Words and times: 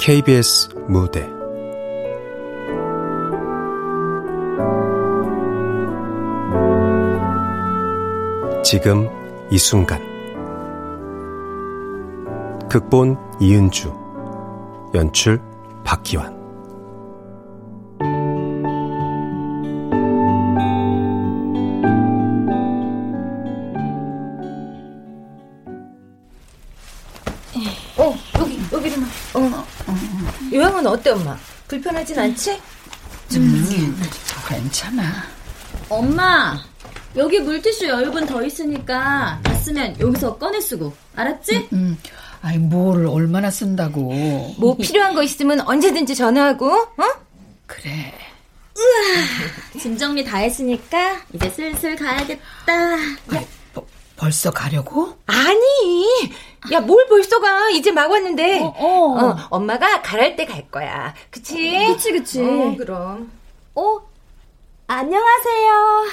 KBS 0.00 0.70
무대. 0.88 1.28
지금 8.64 9.06
이 9.50 9.58
순간. 9.58 10.00
극본 12.70 13.18
이은주 13.40 13.92
연출 14.94 15.38
박기환 15.84 16.39
불편하진 32.10 32.18
않지? 32.18 32.60
음, 33.36 34.00
괜찮아. 34.48 35.24
엄마 35.88 36.58
여기 37.16 37.40
물티슈 37.40 37.86
여유분 37.88 38.26
더 38.26 38.42
있으니까 38.44 39.40
다 39.42 39.54
쓰면 39.54 40.00
여기서 40.00 40.36
꺼내 40.36 40.60
쓰고 40.60 40.92
알았지? 41.14 41.56
음, 41.56 41.68
음. 41.72 41.98
아이 42.42 42.58
뭘 42.58 43.06
얼마나 43.06 43.50
쓴다고. 43.50 44.54
뭐 44.58 44.76
필요한 44.76 45.14
거 45.14 45.22
있으면 45.22 45.60
언제든지 45.60 46.14
전화하고 46.14 46.70
어? 46.72 47.04
그래. 47.66 48.12
우와, 48.76 49.80
짐 49.80 49.96
정리 49.96 50.24
다 50.24 50.38
했으니까 50.38 51.20
이제 51.34 51.50
슬슬 51.50 51.96
가야겠다. 51.96 52.72
야, 53.36 53.44
뭐, 53.74 53.86
벌써 54.16 54.50
가려고? 54.50 55.16
아니. 55.26 56.32
야, 56.72 56.80
뭘 56.80 57.06
벌써 57.08 57.40
가? 57.40 57.70
이제 57.70 57.90
막 57.90 58.10
왔는데. 58.10 58.60
어, 58.60 58.66
어. 58.66 59.26
어 59.26 59.36
엄마가 59.50 60.02
갈할 60.02 60.36
때갈 60.36 60.70
거야. 60.70 61.14
그치? 61.30 61.86
그치, 61.88 62.12
그치. 62.12 62.42
어, 62.42 62.74
그럼. 62.76 63.30
어? 63.74 63.98
안녕하세요. 64.86 66.06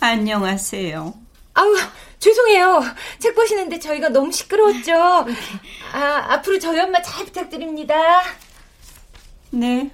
안녕하세요. 0.00 1.14
아우, 1.54 1.76
죄송해요. 2.18 2.82
책 3.18 3.34
보시는데 3.34 3.78
저희가 3.78 4.08
너무 4.08 4.32
시끄러웠죠. 4.32 4.94
아, 5.92 6.26
앞으로 6.30 6.58
저희 6.58 6.80
엄마 6.80 7.00
잘 7.02 7.24
부탁드립니다. 7.26 8.22
네, 9.50 9.90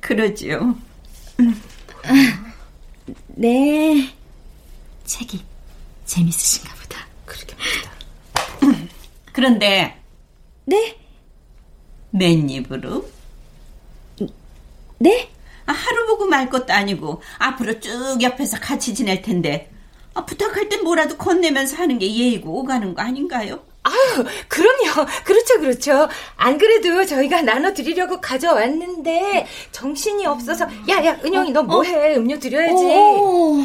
그러지요. 0.00 0.76
네. 3.28 4.14
책이 5.04 5.44
재밌으신가 6.04 6.74
보다. 6.74 6.81
그런데 9.32 9.98
네? 10.64 10.96
맨입으로? 12.10 13.08
네? 14.98 15.30
아, 15.66 15.72
하루 15.72 16.06
보고 16.06 16.26
말 16.26 16.48
것도 16.48 16.72
아니고 16.72 17.22
앞으로 17.38 17.80
쭉 17.80 18.18
옆에서 18.20 18.58
같이 18.60 18.94
지낼 18.94 19.22
텐데 19.22 19.70
아, 20.14 20.24
부탁할 20.24 20.68
땐 20.68 20.84
뭐라도 20.84 21.16
건네면서 21.16 21.76
하는 21.76 21.98
게 21.98 22.06
예의고 22.14 22.60
오가는 22.60 22.94
거 22.94 23.02
아닌가요? 23.02 23.60
아유, 23.84 24.24
그럼요. 24.46 25.08
그렇죠, 25.24 25.58
그렇죠. 25.58 26.08
안 26.36 26.56
그래도 26.56 27.04
저희가 27.04 27.42
나눠드리려고 27.42 28.20
가져왔는데, 28.20 29.46
정신이 29.72 30.24
없어서. 30.24 30.66
야, 30.88 31.04
야, 31.04 31.18
은영이 31.24 31.50
너 31.50 31.64
뭐해? 31.64 32.14
음료 32.14 32.38
드려야지. 32.38 32.84
오. 32.84 33.62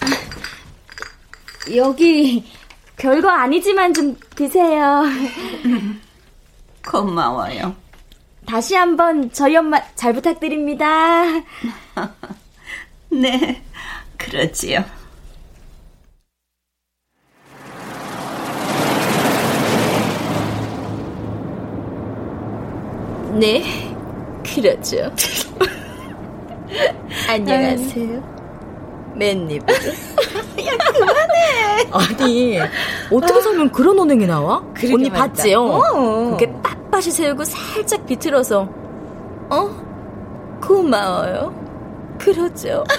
아, 0.00 0.06
여기, 1.74 2.44
별거 2.96 3.28
아니지만 3.28 3.92
좀 3.92 4.16
드세요. 4.34 5.04
고마워요. 6.88 7.74
다시 8.46 8.74
한번 8.74 9.30
저희 9.32 9.56
엄마 9.56 9.80
잘 9.94 10.12
부탁드립니다. 10.12 11.24
네, 13.10 13.62
그러지요. 14.16 14.84
네, 23.38 23.62
그러죠. 24.42 25.12
안녕하세요. 27.28 28.35
맨입으로. 29.16 29.74
야, 29.74 30.76
그만해. 30.92 31.88
아니, 31.92 32.58
어떻게 33.10 33.40
살면 33.40 33.72
그런 33.72 33.98
언행이 33.98 34.26
나와? 34.26 34.62
언니 34.92 35.08
맞다. 35.10 35.26
봤지요? 35.28 35.60
어. 35.62 36.30
그게 36.32 36.52
빳빳이 36.62 37.10
세우고 37.10 37.44
살짝 37.44 38.04
비틀어서, 38.06 38.68
어? 39.50 39.70
고마워요. 40.62 41.54
그러죠. 42.18 42.84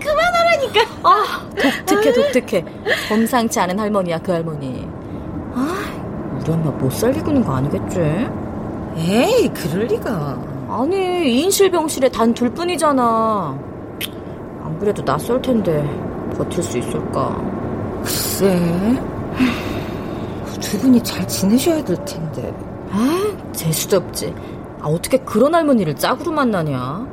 그만하라니까. 0.00 0.80
아, 1.02 1.48
독특해, 1.86 2.12
독특해. 2.12 2.64
범상치 3.08 3.60
않은 3.60 3.78
할머니야, 3.78 4.18
그 4.18 4.32
할머니. 4.32 4.86
아, 5.54 5.76
우리 6.40 6.52
엄마 6.52 6.70
못 6.72 6.90
살리고 6.92 7.28
있는 7.28 7.44
거 7.44 7.54
아니겠지? 7.54 8.00
에이, 8.96 9.48
그럴 9.54 9.86
리가. 9.86 10.38
아니, 10.68 10.96
이인실병실에 11.32 12.08
단 12.10 12.34
둘뿐이잖아. 12.34 13.58
안 14.64 14.78
그래도 14.78 15.04
낯설 15.04 15.40
텐데 15.42 15.82
버틸 16.36 16.62
수 16.62 16.78
있을까? 16.78 17.36
글쎄. 18.02 18.58
두 20.60 20.78
분이 20.78 21.02
잘 21.02 21.26
지내셔야 21.28 21.84
될 21.84 21.96
텐데. 22.04 22.52
아, 22.90 23.32
재수도 23.52 23.98
없지. 23.98 24.34
아, 24.80 24.88
어떻게 24.88 25.18
그런 25.18 25.54
할머니를 25.54 25.94
짝으로 25.94 26.32
만나냐? 26.32 27.06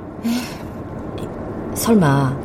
설마 1.75 2.37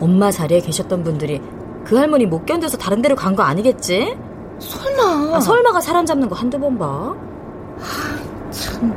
엄마 0.00 0.30
자리에 0.30 0.60
계셨던 0.60 1.02
분들이 1.04 1.40
그 1.84 1.96
할머니 1.96 2.26
못 2.26 2.44
견뎌서 2.46 2.76
다른 2.76 3.02
데로 3.02 3.14
간 3.16 3.34
거 3.36 3.42
아니겠지? 3.42 4.16
설마. 4.58 5.36
아, 5.36 5.40
설마가 5.40 5.80
사람 5.80 6.04
잡는 6.06 6.28
거 6.28 6.34
한두 6.34 6.58
번 6.58 6.78
봐. 6.78 6.86
아, 6.86 8.50
참. 8.50 8.92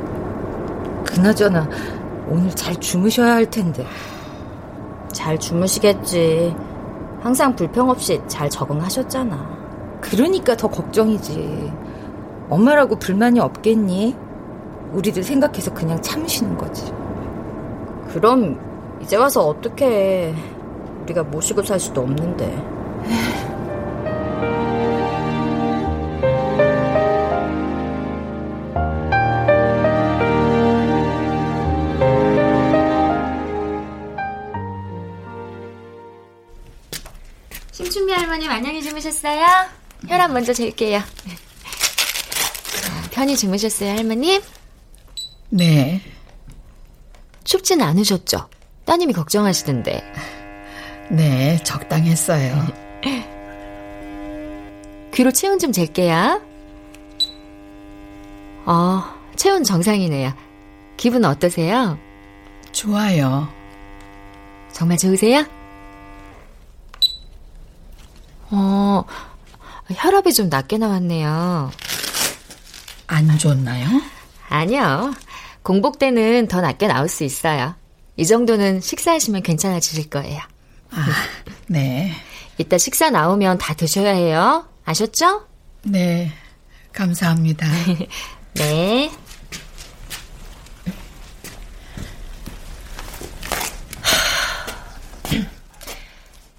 그나저나 1.04 1.68
오늘 2.28 2.50
잘 2.50 2.74
주무셔야 2.76 3.34
할 3.34 3.46
텐데. 3.50 3.86
잘 5.24 5.38
주무시겠지. 5.38 6.54
항상 7.22 7.56
불평 7.56 7.88
없이 7.88 8.20
잘 8.28 8.50
적응하셨잖아. 8.50 9.98
그러니까 10.02 10.54
더 10.54 10.68
걱정이지. 10.68 11.72
엄마라고 12.50 12.96
불만이 12.96 13.40
없겠니? 13.40 14.14
우리들 14.92 15.22
생각해서 15.22 15.72
그냥 15.72 16.02
참으시는 16.02 16.58
거지. 16.58 16.92
그럼 18.12 18.60
이제 19.00 19.16
와서 19.16 19.46
어떻게 19.46 20.34
우리가 21.04 21.22
모시고 21.22 21.62
살 21.62 21.80
수도 21.80 22.02
없는데. 22.02 22.44
심춘 22.44 23.43
미 38.34 38.36
할머님 38.36 38.50
안녕히 38.50 38.82
주무셨어요? 38.82 39.46
혈압 40.08 40.32
먼저 40.32 40.52
잴게요. 40.52 41.00
편히 43.12 43.36
주무셨어요, 43.36 43.90
할머님? 43.90 44.42
네. 45.50 46.00
춥진 47.44 47.80
않으셨죠? 47.80 48.48
따님이 48.86 49.12
걱정하시던데. 49.12 50.02
네, 51.10 51.62
적당했어요. 51.62 52.66
귀로 55.14 55.30
체온 55.30 55.60
좀 55.60 55.70
잴게요. 55.70 56.42
어, 58.66 59.04
체온 59.36 59.62
정상이네요. 59.62 60.32
기분 60.96 61.24
어떠세요? 61.24 61.96
좋아요. 62.72 63.48
정말 64.72 64.98
좋으세요? 64.98 65.46
어, 68.54 69.04
혈압이 69.92 70.32
좀 70.32 70.48
낮게 70.48 70.78
나왔네요. 70.78 71.70
안 73.06 73.38
좋나요? 73.38 73.86
아니요. 74.48 75.14
공복 75.62 75.98
때는 75.98 76.46
더 76.46 76.60
낮게 76.60 76.86
나올 76.86 77.08
수 77.08 77.24
있어요. 77.24 77.74
이 78.16 78.24
정도는 78.24 78.80
식사하시면 78.80 79.42
괜찮아지실 79.42 80.08
거예요. 80.08 80.40
아, 80.92 81.06
네. 81.66 82.12
이따 82.58 82.78
식사 82.78 83.10
나오면 83.10 83.58
다 83.58 83.74
드셔야 83.74 84.12
해요. 84.12 84.68
아셨죠? 84.84 85.46
네. 85.82 86.32
감사합니다. 86.92 87.66
네. 88.54 89.10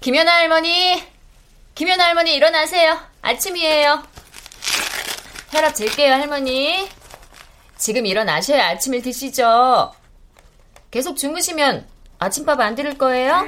김연아 0.00 0.30
할머니, 0.30 1.02
김연아 1.76 2.04
할머니 2.06 2.34
일어나세요. 2.34 2.98
아침이에요. 3.20 4.02
혈압 5.50 5.74
잴게요, 5.74 6.14
할머니. 6.14 6.88
지금 7.76 8.06
일어나셔야 8.06 8.68
아침을 8.68 9.02
드시죠. 9.02 9.92
계속 10.90 11.18
주무시면 11.18 11.86
아침밥 12.18 12.58
안 12.60 12.74
드릴 12.76 12.96
거예요? 12.96 13.44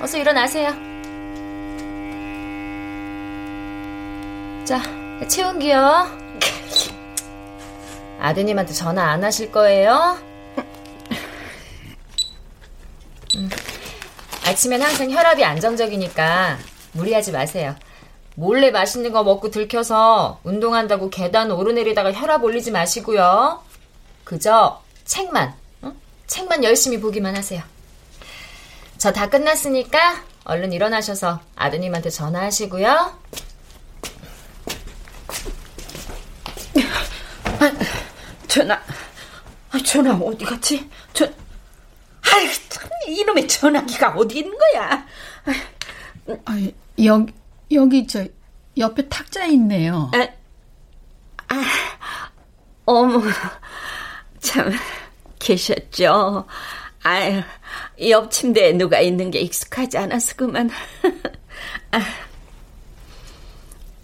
어서 0.00 0.16
일어나세요. 0.16 0.68
자, 4.64 4.80
체온기요. 5.26 6.06
아드님한테 8.20 8.74
전화 8.74 9.10
안 9.10 9.24
하실 9.24 9.50
거예요? 9.50 10.16
음. 13.34 13.50
아침엔 14.44 14.80
항상 14.82 15.10
혈압이 15.10 15.44
안정적이니까 15.44 16.58
무리하지 16.96 17.32
마세요. 17.32 17.74
몰래 18.34 18.70
맛있는 18.70 19.12
거 19.12 19.22
먹고 19.24 19.50
들켜서 19.50 20.40
운동한다고 20.44 21.08
계단 21.10 21.50
오르내리다가 21.50 22.12
혈압 22.12 22.42
올리지 22.44 22.70
마시고요. 22.70 23.62
그저 24.24 24.82
책만, 25.04 25.54
응? 25.84 25.96
책만 26.26 26.64
열심히 26.64 27.00
보기만 27.00 27.36
하세요. 27.36 27.62
저 28.98 29.12
다 29.12 29.28
끝났으니까 29.28 30.22
얼른 30.44 30.72
일어나셔서 30.72 31.40
아드님한테 31.54 32.10
전화하시고요. 32.10 32.88
아, 37.60 37.72
전화, 38.48 38.74
아, 39.70 39.78
전화 39.84 40.14
어디 40.14 40.44
갔지? 40.44 40.88
전, 41.12 41.34
아이, 42.22 42.48
참, 42.68 42.88
이놈의 43.08 43.48
전화기가 43.48 44.10
어디 44.16 44.38
있는 44.40 44.56
거야? 44.56 45.06
아, 45.46 45.52
여기, 47.04 47.32
여기 47.72 48.06
저 48.06 48.26
옆에 48.76 49.08
탁자에 49.08 49.48
있네요. 49.50 50.10
아, 50.14 51.54
아, 51.54 52.30
어머, 52.84 53.20
참, 54.40 54.72
계셨죠? 55.38 56.46
아유, 57.02 57.42
옆 58.08 58.30
침대에 58.30 58.72
누가 58.72 59.00
있는 59.00 59.30
게 59.30 59.40
익숙하지 59.40 59.98
않아서 59.98 60.34
그만. 60.36 60.70
아, 61.92 62.00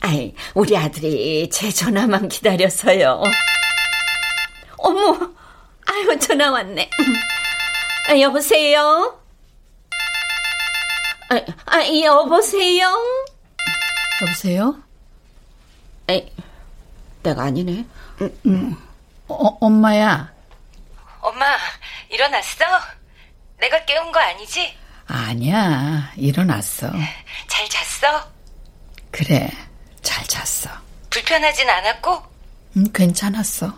아이, 0.01 0.35
우리 0.55 0.77
아들이 0.77 1.49
제 1.51 1.71
전화만 1.71 2.29
기다려서요. 2.29 3.23
어머, 4.79 5.33
아유, 5.87 6.19
전화 6.19 6.51
왔네. 6.51 6.89
아, 8.09 8.19
여보세요? 8.21 9.22
아, 11.33 11.41
아, 11.65 11.81
여보세요? 12.03 12.87
여보세요? 14.21 14.77
에이, 16.09 16.31
내가 17.23 17.45
아니네. 17.45 17.87
어, 19.29 19.35
엄마야. 19.61 20.31
엄마, 21.23 21.57
일어났어? 22.11 22.65
내가 23.59 23.83
깨운 23.87 24.13
거 24.13 24.21
아니지? 24.21 24.77
아니야. 25.07 26.13
일어났어. 26.17 26.91
잘 27.47 27.67
잤어? 27.71 28.31
그래. 29.11 29.51
잘 30.03 30.23
잤어. 30.27 30.69
불편하진 31.09 31.69
않았고? 31.71 32.23
응, 32.77 32.85
괜찮았어. 32.93 33.73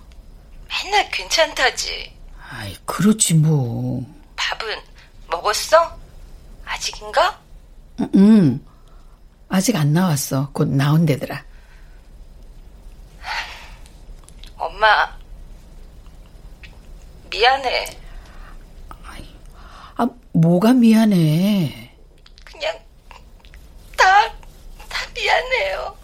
맨날 0.69 1.09
괜찮다지. 1.11 2.17
아이, 2.51 2.77
그렇지 2.85 3.35
뭐. 3.35 4.05
밥은 4.35 4.77
먹었어? 5.29 5.97
아직인가? 6.65 7.44
응, 8.01 8.09
응. 8.15 8.65
아직 9.49 9.77
안 9.77 9.93
나왔어. 9.93 10.51
곧 10.53 10.69
나온대더라. 10.69 11.45
엄마, 14.57 15.17
미안해. 17.31 17.99
아, 19.97 20.09
뭐가 20.33 20.73
미안해. 20.73 21.93
그냥 22.45 22.77
다, 23.97 24.29
다 24.89 25.07
미안해요. 25.15 25.97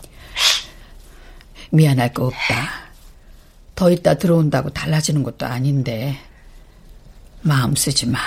미안할 1.71 2.13
거 2.13 2.27
없다. 2.27 2.91
더 3.75 3.91
있다 3.91 4.15
들어온다고 4.15 4.71
달라지는 4.71 5.23
것도 5.23 5.47
아닌데. 5.47 6.21
마음 7.43 7.75
쓰지 7.75 8.07
마. 8.07 8.19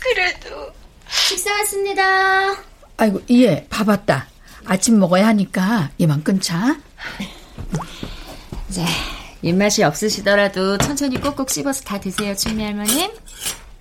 그래도 0.00 0.72
식사 1.08 1.52
왔습니다. 1.58 2.71
아이고, 2.96 3.22
예, 3.30 3.66
밥 3.68 3.88
왔다. 3.88 4.26
아침 4.64 4.98
먹어야 4.98 5.26
하니까 5.28 5.90
이만 5.98 6.22
끊자. 6.22 6.76
자, 8.70 8.84
입맛이 9.42 9.82
없으시더라도 9.82 10.78
천천히 10.78 11.20
꼭꼭 11.20 11.50
씹어서 11.50 11.82
다 11.82 11.98
드세요, 12.00 12.34
춘미 12.36 12.62
할머님. 12.62 13.10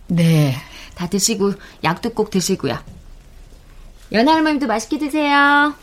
네. 0.08 0.56
다 0.96 1.08
드시고 1.08 1.54
약도 1.84 2.12
꼭 2.12 2.30
드시고요. 2.30 2.78
연하 4.12 4.34
할머님도 4.34 4.68
맛있게 4.68 5.00
드세요. 5.00 5.74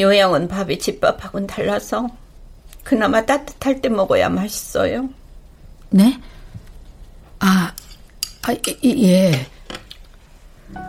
요양원 0.00 0.48
밥이 0.48 0.78
집밥하고는 0.78 1.46
달라서 1.46 2.08
그나마 2.82 3.24
따뜻할 3.24 3.80
때 3.80 3.88
먹어야 3.88 4.28
맛있어요. 4.28 5.08
네? 5.90 6.18
아, 7.40 7.72
아, 8.42 8.52
이- 8.82 9.08
예. 9.08 9.46
필 10.72 10.80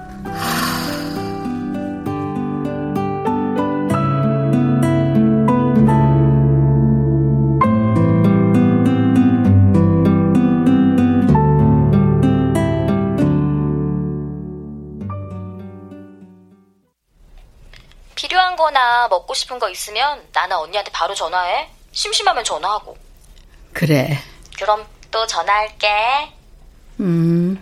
요한 18.71 18.73
거나 18.73 19.07
먹고 19.09 19.33
싶은 19.33 19.59
거 19.59 19.69
있으면 19.69 20.23
나나 20.33 20.59
언니한테 20.59 20.91
바로 20.91 21.13
전화해. 21.13 21.69
심심하면 21.91 22.43
전화하고. 22.43 22.97
그래. 23.73 24.17
그럼 24.57 24.85
또 25.11 25.27
전화할게. 25.27 25.87
음, 27.01 27.61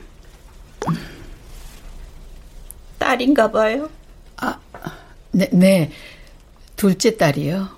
딸인가 3.00 3.52
봐요. 3.52 3.90
네, 5.32 5.50
네. 5.52 5.92
둘째 6.76 7.18
딸이요. 7.18 7.70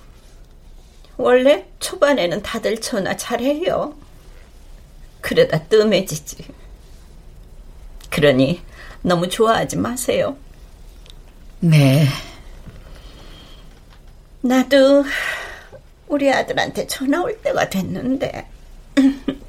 원래 1.17 1.65
초반에는 1.79 2.43
다들 2.43 2.81
전화 2.81 3.15
잘해요. 3.15 3.95
그러다 5.21 5.63
뜸해지지. 5.63 6.47
그러니 8.09 8.61
너무 9.01 9.29
좋아하지 9.29 9.77
마세요. 9.77 10.35
네. 11.59 12.07
나도 14.41 15.05
우리 16.07 16.31
아들한테 16.31 16.87
전화 16.87 17.21
올 17.21 17.39
때가 17.41 17.69
됐는데. 17.69 18.47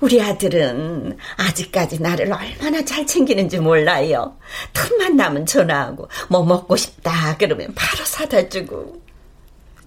우리 0.00 0.20
아들은 0.22 1.16
아직까지 1.36 2.00
나를 2.00 2.32
얼마나 2.32 2.84
잘 2.84 3.06
챙기는지 3.06 3.58
몰라요. 3.58 4.36
틈만 4.72 5.16
나면 5.16 5.46
전화하고 5.46 6.08
뭐 6.28 6.44
먹고 6.44 6.76
싶다 6.76 7.36
그러면 7.38 7.74
바로 7.74 8.04
사다 8.04 8.48
주고. 8.48 9.02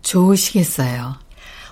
좋으시겠어요. 0.02 1.16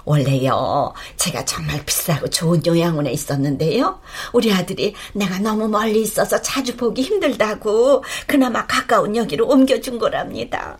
원래요, 0.06 0.94
제가 1.18 1.46
정말 1.46 1.84
비싸고 1.84 2.30
좋은 2.30 2.64
요양원에 2.64 3.12
있었는데요. 3.12 4.00
우리 4.34 4.54
아들이 4.54 4.94
내가 5.14 5.40
너무 5.40 5.68
멀리 5.68 6.04
있어서 6.04 6.40
자주 6.42 6.78
보기 6.78 7.02
힘들다고 7.02 8.04
그나마 8.28 8.68
가까운 8.68 9.16
여기로 9.16 9.48
옮겨준 9.48 9.98
거랍니다. 9.98 10.78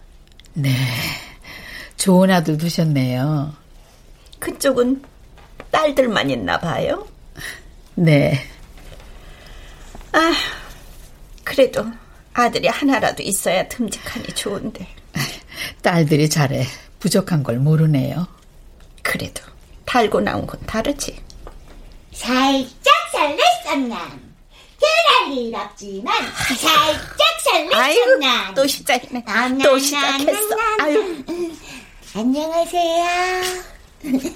네. 0.56 0.72
좋은 1.98 2.32
아들 2.32 2.58
두셨네요. 2.58 3.54
그쪽은 4.40 5.04
딸들만 5.70 6.30
있나 6.30 6.60
봐요. 6.60 7.06
네. 7.96 8.40
아, 10.14 10.34
그래도 11.44 11.86
아들이 12.34 12.68
하나라도 12.68 13.22
있어야 13.22 13.68
듬직하니 13.68 14.28
좋은데. 14.28 14.88
딸들이 15.82 16.30
잘해. 16.30 16.66
부족한 17.00 17.44
걸 17.44 17.58
모르네요. 17.60 18.28
그래도 19.02 19.42
달고 19.86 20.22
나온 20.22 20.48
건 20.48 20.60
다르지. 20.66 21.22
살짝 22.14 22.94
설렜었남. 23.14 24.25
그럴 24.86 25.38
일 25.38 25.56
없지만 25.56 26.14
살짝 26.58 27.16
설렜었남. 27.46 28.56
또 28.56 28.68
시작이네. 28.68 29.24
나, 29.26 29.48
나, 29.50 29.64
또 29.64 29.74
나, 29.74 29.80
시작했어. 29.80 30.56
아유, 30.82 31.24
안녕하세요. 32.16 33.06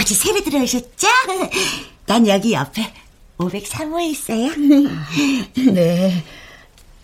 어제 0.00 0.14
새로 0.14 0.40
들어오셨죠? 0.42 1.06
난 2.06 2.26
여기 2.26 2.52
옆에 2.52 2.92
503호에 3.38 4.10
있어요. 4.10 4.50
네. 5.72 6.24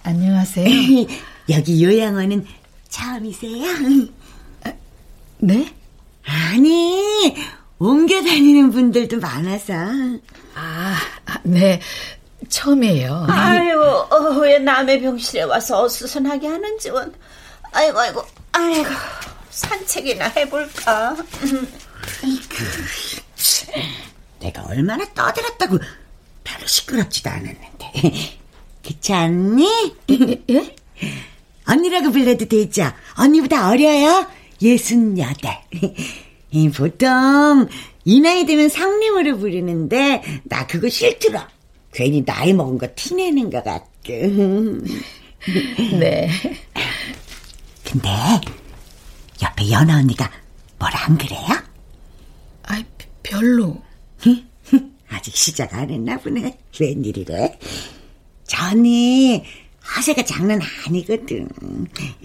안녕하세요. 0.02 0.66
여기 1.50 1.84
요양원은 1.84 2.46
처음이세요? 2.88 3.64
네? 5.38 5.74
아니, 6.24 7.34
옮겨 7.78 8.22
다니는 8.22 8.70
분들도 8.70 9.18
많아서. 9.20 9.74
아, 10.54 10.96
네. 11.42 11.80
처음이에요. 12.50 13.26
아이고, 13.28 13.80
어, 13.82 14.38
왜 14.40 14.58
남의 14.58 15.00
병실에 15.00 15.42
와서 15.42 15.82
어수선하게 15.84 16.46
하는지 16.46 16.90
원. 16.90 17.14
아이고, 17.72 17.98
아이고, 17.98 18.24
아이고, 18.52 18.90
산책이나 19.50 20.26
해볼까? 20.36 21.16
내가 24.40 24.64
얼마나 24.66 25.04
떠들었다고 25.14 25.78
별로 26.44 26.66
시끄럽지도 26.66 27.30
않았는데. 27.30 27.92
그렇지 28.84 29.12
않니? 29.12 29.94
예? 30.50 30.76
언니라고 31.66 32.10
불러도 32.10 32.46
되죠? 32.46 32.90
언니보다 33.16 33.68
어려요? 33.68 34.26
예순 34.60 35.18
여덟. 35.18 35.52
이 36.50 36.68
보통 36.70 37.68
이 38.04 38.20
나이 38.20 38.44
되면 38.44 38.68
상림으로 38.68 39.38
부르는데 39.38 40.40
나 40.44 40.66
그거 40.66 40.88
싫더라. 40.88 41.48
괜히 41.92 42.24
나이 42.24 42.52
먹은 42.52 42.78
거 42.78 42.88
티내는 42.94 43.50
것 43.50 43.64
같고. 43.64 43.90
네. 45.98 46.30
근데 47.84 48.08
옆에 49.42 49.70
연아 49.70 49.98
언니가 49.98 50.30
뭐라 50.78 51.06
안 51.06 51.18
그래요? 51.18 51.40
아, 52.64 52.82
별로. 53.22 53.82
아직 55.08 55.36
시작 55.36 55.74
안 55.74 55.90
했나 55.90 56.16
보네. 56.18 56.56
웬일이래? 56.78 57.58
저 58.46 58.68
언니 58.68 59.44
허세가 59.96 60.24
장난 60.24 60.60
아니거든. 60.86 61.48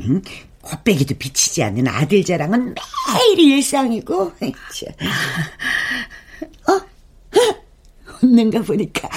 응? 0.01 0.21
곱빼기도 0.61 1.15
비치지 1.15 1.63
않는 1.63 1.87
아들 1.87 2.23
자랑은 2.23 2.75
매일 3.13 3.39
일상이고. 3.39 4.33
어? 6.67 6.81
웃는 8.21 8.51
거 8.51 8.61
보니까 8.61 9.09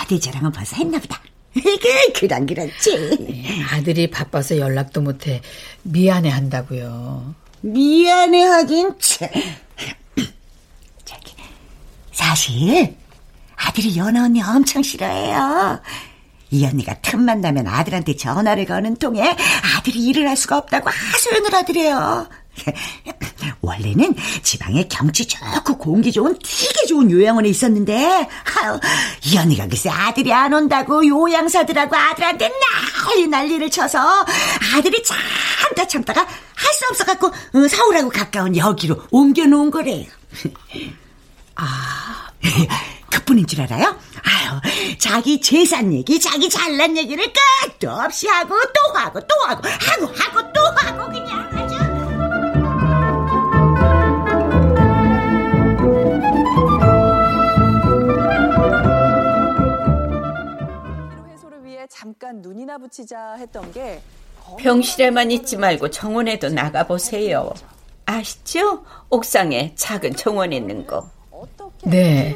아들 0.00 0.20
자랑은 0.20 0.52
벌써 0.52 0.76
했나 0.76 0.98
보다. 0.98 1.20
그, 1.54 2.12
그랑 2.14 2.46
그렇지. 2.46 3.64
아들이 3.72 4.10
바빠서 4.10 4.58
연락도 4.58 5.00
못해 5.00 5.40
미안해 5.82 6.28
한다고요. 6.30 7.34
미안해 7.62 8.42
하긴 8.44 8.94
참. 8.98 9.28
저기 11.04 11.34
사실 12.12 12.96
아들이 13.56 13.96
연아 13.96 14.24
언니 14.24 14.42
엄청 14.42 14.82
싫어해요. 14.82 15.80
이 16.50 16.64
언니가 16.64 16.94
틈만 17.00 17.40
나면 17.40 17.66
아들한테 17.66 18.16
전화를 18.16 18.66
거는 18.66 18.96
통에 18.96 19.36
아들이 19.76 20.06
일을 20.06 20.28
할 20.28 20.36
수가 20.36 20.58
없다고 20.58 20.90
하소연을 20.90 21.52
하더래요. 21.54 22.28
원래는 23.60 24.14
지방에 24.42 24.86
경치 24.88 25.26
좋고 25.26 25.78
공기 25.78 26.12
좋은 26.12 26.36
되게 26.42 26.86
좋은 26.86 27.10
요양원에 27.10 27.48
있었는데 27.48 28.28
아유, 28.60 28.80
이 29.24 29.36
언니가 29.38 29.66
글쎄 29.66 29.90
아들이 29.90 30.32
안 30.32 30.52
온다고 30.52 31.06
요양사들하고 31.06 31.94
아들한테 31.94 32.50
난리 33.06 33.26
난리를 33.28 33.70
쳐서 33.70 33.98
아들이 34.74 35.02
참다 35.02 35.86
참다가 35.86 36.22
할 36.22 36.76
수 36.76 36.86
없어갖고 36.90 37.26
어, 37.28 37.68
서울하고 37.68 38.10
가까운 38.10 38.56
여기로 38.56 39.02
옮겨놓은 39.10 39.70
거래요. 39.70 40.06
아, 41.56 42.28
그뿐인 43.10 43.46
줄 43.46 43.62
알아요? 43.62 43.98
아유, 44.22 44.60
자기 44.98 45.40
재산 45.40 45.92
얘기, 45.92 46.20
자기 46.20 46.50
잘난 46.50 46.96
얘기를 46.96 47.24
끝도 47.64 47.90
없이 47.90 48.28
하고 48.28 48.54
또 48.54 48.98
하고 48.98 49.20
또 49.20 49.34
하고 49.46 49.68
하고 49.68 50.06
하고 50.14 50.52
또 50.52 50.60
하고 50.76 51.10
그냥 51.10 51.65
잠깐 62.18 62.40
눈이나 62.40 62.78
붙이자 62.78 63.34
했던 63.34 63.70
게 63.72 64.00
병실에만 64.58 65.30
있지 65.32 65.58
말고 65.58 65.90
정원에도 65.90 66.48
나가보세요. 66.48 67.52
아시죠? 68.06 68.86
옥상에 69.10 69.74
작은 69.74 70.16
정원 70.16 70.50
있는 70.50 70.86
거. 70.86 71.10
네. 71.84 72.34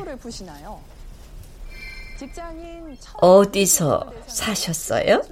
어디서 3.23 4.13
사셨어요? 4.27 5.23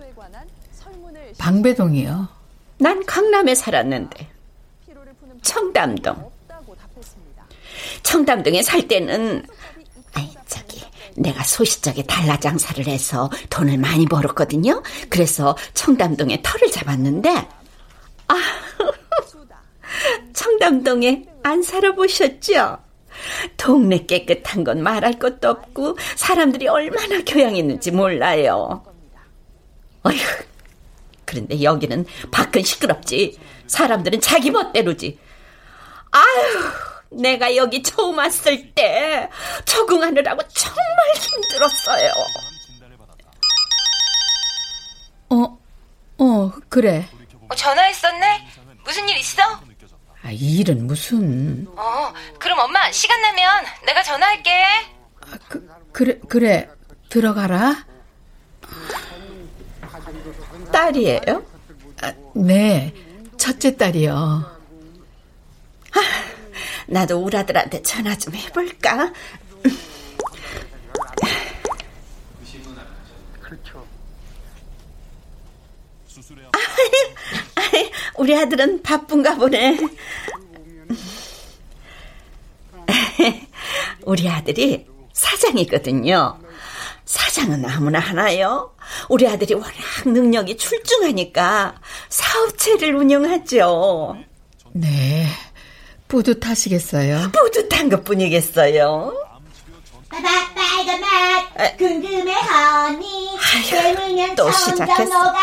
방배동이요. 1.37 2.28
난 2.78 3.05
강남에 3.05 3.55
살았는데 3.55 4.28
청담동. 5.43 6.31
청담동에 8.02 8.62
살 8.62 8.88
때는 8.88 9.45
아이 10.14 10.35
저기 10.47 10.68
내가 11.21 11.43
소시적에 11.43 12.05
달라 12.05 12.39
장사를 12.39 12.87
해서 12.87 13.31
돈을 13.51 13.79
많이 13.79 14.07
벌었거든요. 14.07 14.83
그래서 15.09 15.57
청담동에 15.75 16.41
터를 16.43 16.71
잡았는데 16.71 17.49
아 18.29 18.35
청담동에 20.33 21.27
안 21.43 21.63
살아보셨죠? 21.63 22.79
동네 23.57 24.07
깨끗한 24.07 24.65
건 24.65 24.83
말할 24.83 25.19
것도 25.19 25.49
없고 25.49 25.99
사람들이 26.17 26.69
얼마나 26.69 27.23
교양 27.25 27.57
있는지 27.57 27.91
몰라요. 27.91 28.85
어휴 30.05 30.17
그런데 31.25 31.63
여기는 31.63 32.07
밖은 32.31 32.63
시끄럽지. 32.63 33.39
사람들은 33.67 34.23
자기 34.23 34.51
멋대로지. 34.51 35.19
아유, 36.11 36.25
내가 37.11 37.55
여기 37.57 37.83
처음 37.83 38.19
왔을 38.19 38.73
때 38.75 39.29
적응하느라고 39.65 40.43
정말 40.49 40.85
힘들었어요. 41.17 42.12
어, 45.31 45.59
어, 46.19 46.53
그래. 46.69 47.09
어, 47.49 47.55
전화했었네? 47.55 48.49
무슨 48.85 49.09
일 49.09 49.19
있어? 49.19 49.43
아, 50.23 50.31
이 50.31 50.59
일은 50.59 50.87
무슨. 50.87 51.67
어, 51.77 52.12
그럼 52.38 52.59
엄마 52.61 52.91
시간 52.93 53.21
나면 53.23 53.65
내가 53.87 54.03
전화할게. 54.03 54.50
아, 55.21 55.38
그, 55.49 55.69
그래, 55.93 56.19
그래. 56.29 56.69
들어가라. 57.09 57.87
딸이에요? 60.73 61.45
아, 62.03 62.12
네. 62.35 62.93
첫째 63.38 63.77
딸이요. 63.77 64.58
나도 66.88 67.18
우리 67.18 67.37
아들한테 67.37 67.83
전화 67.83 68.16
좀 68.16 68.35
해볼까? 68.35 69.12
아이, 77.54 77.90
우리 78.16 78.35
아들은 78.37 78.83
바쁜가 78.83 79.37
보네. 79.37 79.78
우리 84.04 84.28
아들이 84.28 84.87
사장이거든요. 85.12 86.38
사장은 87.04 87.64
아무나 87.66 87.99
하나요? 87.99 88.75
우리 89.11 89.28
아들이 89.28 89.54
워낙 89.54 89.75
능력이 90.07 90.57
출중하니까 90.57 91.80
사업체를 92.09 92.95
운영하죠. 92.95 94.16
네. 94.73 95.26
뿌듯하시겠어요? 96.09 97.33
뿌듯한 97.33 97.88
것 97.91 98.05
뿐이겠어요. 98.05 99.15
빨간 100.11 101.00
맛 101.00 101.77
궁금해 101.77 102.33
허니 102.33 103.38
때문면 103.71 104.35
또 104.37 104.50
시작했어. 104.50 105.35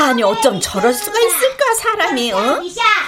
아니 0.00 0.22
어쩜 0.22 0.60
저럴 0.60 0.94
수가 0.94 1.18
있을까 1.18 1.74
사람이 1.82 2.32
어? 2.32 2.60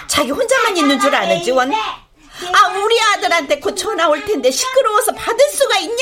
자기 0.09 0.30
혼자만 0.32 0.76
있는 0.76 0.99
줄 0.99 1.14
아는 1.14 1.42
지 1.42 1.52
원. 1.52 1.73
아 1.73 2.68
우리 2.82 3.00
아들한테 3.00 3.61
곧 3.61 3.75
전화 3.76 4.09
올 4.09 4.25
텐데 4.25 4.50
시끄러워서 4.50 5.12
받을 5.14 5.38
수가 5.50 5.78
있냐고. 5.78 5.97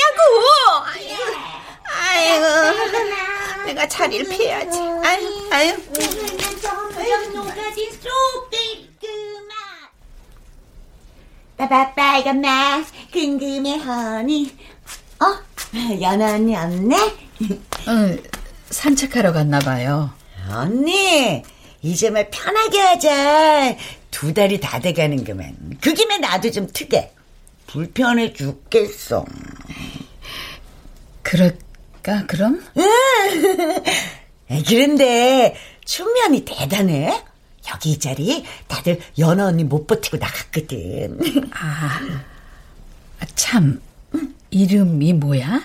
아이고, 0.85 2.45
아이고 2.45 3.65
내가 3.65 3.87
자리를 3.87 4.25
피해야지. 4.29 4.79
아유 4.79 5.49
아유. 5.51 5.73
빠빠 11.59 11.93
빨간 11.93 12.39
맛 12.39 12.85
궁금해 13.11 13.75
허니 13.75 14.49
어? 15.19 15.99
연아 15.99 16.35
언니 16.35 16.55
없네? 16.55 16.95
응, 17.89 18.23
산책하러 18.69 19.33
갔나 19.33 19.59
봐요. 19.59 20.09
언니 20.49 21.43
이제 21.81 22.09
말 22.09 22.29
편하게 22.29 22.79
하자 22.79 23.75
두 24.09 24.33
달이 24.33 24.61
다 24.61 24.79
돼가는 24.79 25.21
거만 25.25 25.77
그 25.81 25.93
김에 25.93 26.17
나도 26.19 26.49
좀 26.49 26.65
트게 26.71 27.11
불편해 27.67 28.31
죽겠어. 28.31 29.25
그럴까, 31.23 32.25
그럼? 32.27 32.63
그런데 34.65 35.55
춘면이 35.83 36.45
대단해. 36.45 37.21
여기 37.73 37.91
이 37.91 37.99
자리 37.99 38.43
다들 38.67 38.99
연아 39.17 39.45
언니 39.47 39.63
못 39.63 39.87
버티고 39.87 40.17
나갔거든. 40.17 41.19
아, 41.53 41.99
참, 43.35 43.81
이름이 44.49 45.13
뭐야? 45.13 45.61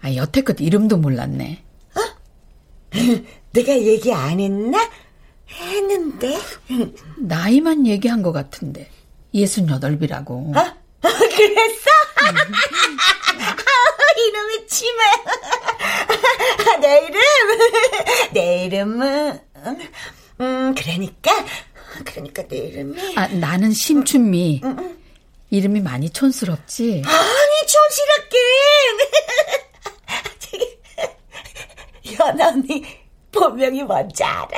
아, 0.00 0.14
여태껏 0.14 0.60
이름도 0.60 0.98
몰랐네. 0.98 1.62
내가 3.52 3.72
얘기 3.78 4.12
안 4.12 4.38
했나? 4.40 4.90
했는데. 5.50 6.38
나이만 7.18 7.86
얘기한 7.86 8.22
것 8.22 8.32
같은데. 8.32 8.90
예순여덟이라고. 9.34 10.52
아, 10.56 10.74
그랬어? 11.00 11.90
이놈의 14.28 14.66
치매. 14.68 15.02
내 16.80 17.06
이름? 17.06 17.20
내 18.32 18.64
이름은, 18.64 19.40
음, 20.40 20.74
그러니까, 20.74 21.44
그러니까 22.04 22.42
내 22.48 22.56
이름이. 22.56 23.16
아, 23.16 23.26
나는 23.28 23.72
심춘미. 23.72 24.60
이름이 25.50 25.80
많이 25.80 26.08
촌스럽지? 26.10 27.02
아니, 27.04 27.66
촌스럽긴. 27.66 28.40
연아 32.18 32.48
언니, 32.48 32.84
본명이 33.30 33.82
뭔지 33.84 34.22
알아? 34.24 34.48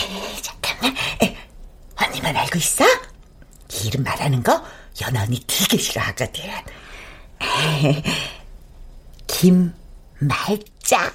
에이, 0.00 0.42
잠깐만. 0.42 0.94
에, 1.22 1.36
언니만 1.96 2.36
알고 2.36 2.58
있어? 2.58 2.84
이름 3.84 4.02
말하는 4.02 4.42
거 4.42 4.62
연아 5.02 5.22
언니 5.22 5.40
되게 5.46 5.76
싫어하거든. 5.76 6.44
에이, 7.82 8.02
김말자. 9.26 11.12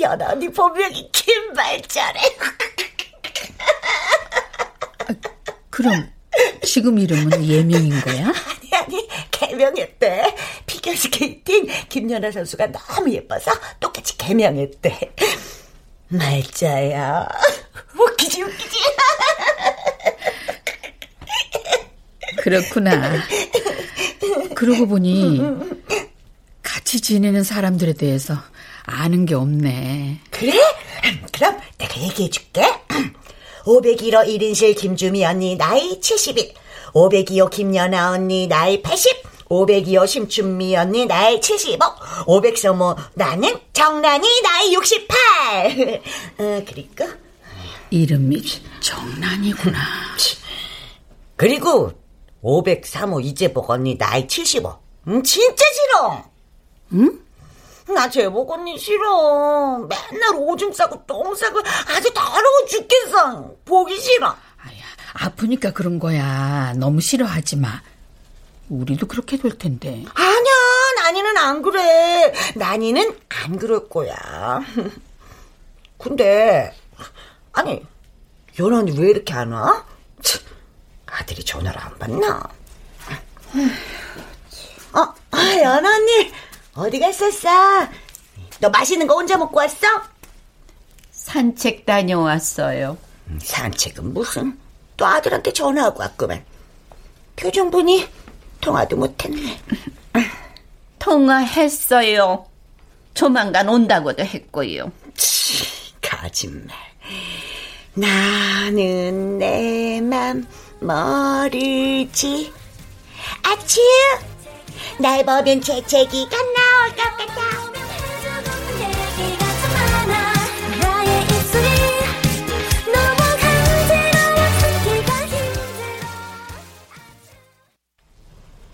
연아 0.00 0.30
언니 0.30 0.48
본명이 0.48 1.10
김말자래. 1.12 2.20
그럼 5.70 6.10
지금 6.62 6.98
이름은 6.98 7.44
예명인 7.44 8.00
거야? 8.00 8.26
아니 8.28 8.74
아니 8.74 9.08
개명했대. 9.30 10.36
피겨스케이팅 10.66 11.66
김연아 11.88 12.30
선수가 12.30 12.72
너무 12.72 13.12
예뻐서 13.12 13.50
똑같이 13.78 14.16
개명했대. 14.16 15.14
말자야. 16.08 17.28
웃기지 17.98 18.42
웃기지. 18.42 18.78
그렇구나. 22.38 23.16
그러고 24.54 24.86
보니 24.86 25.40
같이 26.62 27.00
지내는 27.00 27.42
사람들에 27.42 27.92
대해서 27.94 28.34
아는 28.90 29.24
게 29.24 29.34
없네. 29.34 30.20
그래? 30.30 30.52
그럼 31.32 31.58
내가 31.78 32.00
얘기해 32.00 32.28
줄게. 32.28 32.62
501호 33.64 34.26
1인실 34.26 34.76
김주미 34.76 35.24
언니 35.24 35.56
나이 35.56 36.00
71, 36.00 36.54
502호 36.92 37.50
김연아 37.50 38.12
언니 38.12 38.46
나이 38.46 38.82
80, 38.82 39.22
502호 39.48 40.06
심춘미 40.06 40.76
언니 40.76 41.06
나이 41.06 41.40
75, 41.40 41.78
503호 42.26 42.96
나는 43.14 43.58
정란이 43.72 44.26
나이 44.42 44.74
68. 44.74 46.00
어, 46.38 46.64
그리고 46.66 47.06
이름이 47.90 48.42
정란이구나. 48.80 49.78
그리고 51.36 51.92
503호 52.42 53.24
이재복 53.24 53.70
언니 53.70 53.96
나이 53.98 54.26
75. 54.26 54.78
음, 55.08 55.22
진짜 55.22 55.64
싫어. 55.74 56.24
응? 56.94 57.20
나 57.94 58.08
제복 58.08 58.50
언니 58.50 58.78
싫어. 58.78 59.78
맨날 59.88 60.34
오줌 60.36 60.72
싸고 60.72 61.04
똥 61.06 61.34
싸고 61.34 61.60
아주 61.94 62.12
더러워 62.12 62.66
죽겠어. 62.68 63.54
보기 63.64 63.98
싫어. 64.00 64.34
아프니까 65.12 65.72
그런 65.72 65.98
거야. 65.98 66.72
너무 66.76 67.00
싫어하지 67.00 67.56
마. 67.56 67.82
우리도 68.68 69.06
그렇게 69.06 69.36
될 69.36 69.58
텐데. 69.58 70.04
아니야, 70.14 70.52
나니는 71.02 71.36
안 71.36 71.62
그래. 71.62 72.32
나니는 72.54 73.18
안 73.28 73.58
그럴 73.58 73.88
거야. 73.88 74.14
근데, 75.98 76.72
아니, 77.52 77.84
연아 78.58 78.78
언니 78.78 78.98
왜 78.98 79.10
이렇게 79.10 79.34
안 79.34 79.50
와? 79.52 79.84
참, 80.22 80.40
아들이 81.06 81.44
전화를 81.44 81.80
안 81.80 81.98
받나? 81.98 82.48
어, 84.92 85.14
아, 85.32 85.56
연아 85.62 85.88
언니, 85.96 86.32
어디 86.80 86.98
갔었어? 86.98 87.48
너 88.60 88.70
맛있는 88.70 89.06
거 89.06 89.14
혼자 89.14 89.36
먹고 89.36 89.58
왔어? 89.58 89.86
산책 91.10 91.84
다녀왔어요. 91.84 92.96
음, 93.28 93.38
산책은 93.42 94.14
무슨? 94.14 94.58
또 94.96 95.04
아들한테 95.06 95.52
전화하고 95.52 96.00
왔구만. 96.00 96.42
표정분이 97.36 98.08
통화도 98.62 98.96
못했네. 98.96 99.60
통화했어요. 100.98 102.46
조만간 103.14 103.68
온다고도 103.68 104.24
했고요. 104.24 104.90
거짓말. 106.02 106.74
나는 107.94 109.38
내 109.38 110.00
맘 110.00 110.46
모르지. 110.80 112.52
아치! 113.42 113.80
날 114.98 115.24
보면 115.24 115.60
재채기가 115.60 116.30
같아. 116.30 116.59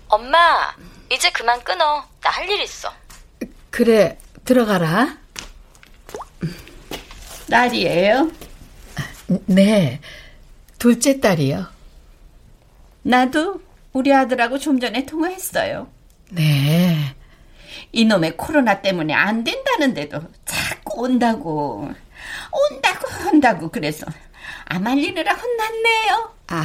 엄마, 0.08 0.74
이제 1.12 1.30
그만 1.30 1.62
끊어. 1.64 2.04
나 2.22 2.30
할 2.30 2.48
일 2.48 2.60
있어. 2.60 2.92
그래, 3.70 4.18
들어가라. 4.44 5.18
딸이에요? 7.50 8.30
네, 9.46 10.00
둘째 10.78 11.20
딸이요. 11.20 11.66
나도 13.02 13.60
우리 13.92 14.12
아들하고 14.12 14.58
좀 14.58 14.78
전에 14.80 15.06
통화했어요. 15.06 15.88
네. 16.30 17.14
이놈의 17.96 18.36
코로나 18.36 18.82
때문에 18.82 19.14
안 19.14 19.42
된다는데도 19.42 20.20
자꾸 20.44 21.04
온다고. 21.04 21.90
온다고 22.52 23.28
온다고 23.28 23.70
그래서 23.70 24.04
안 24.66 24.86
알리느라 24.86 25.32
혼났네요. 25.32 26.34
아, 26.48 26.64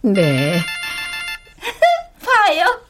네. 0.00 0.58
봐요. 2.24 2.80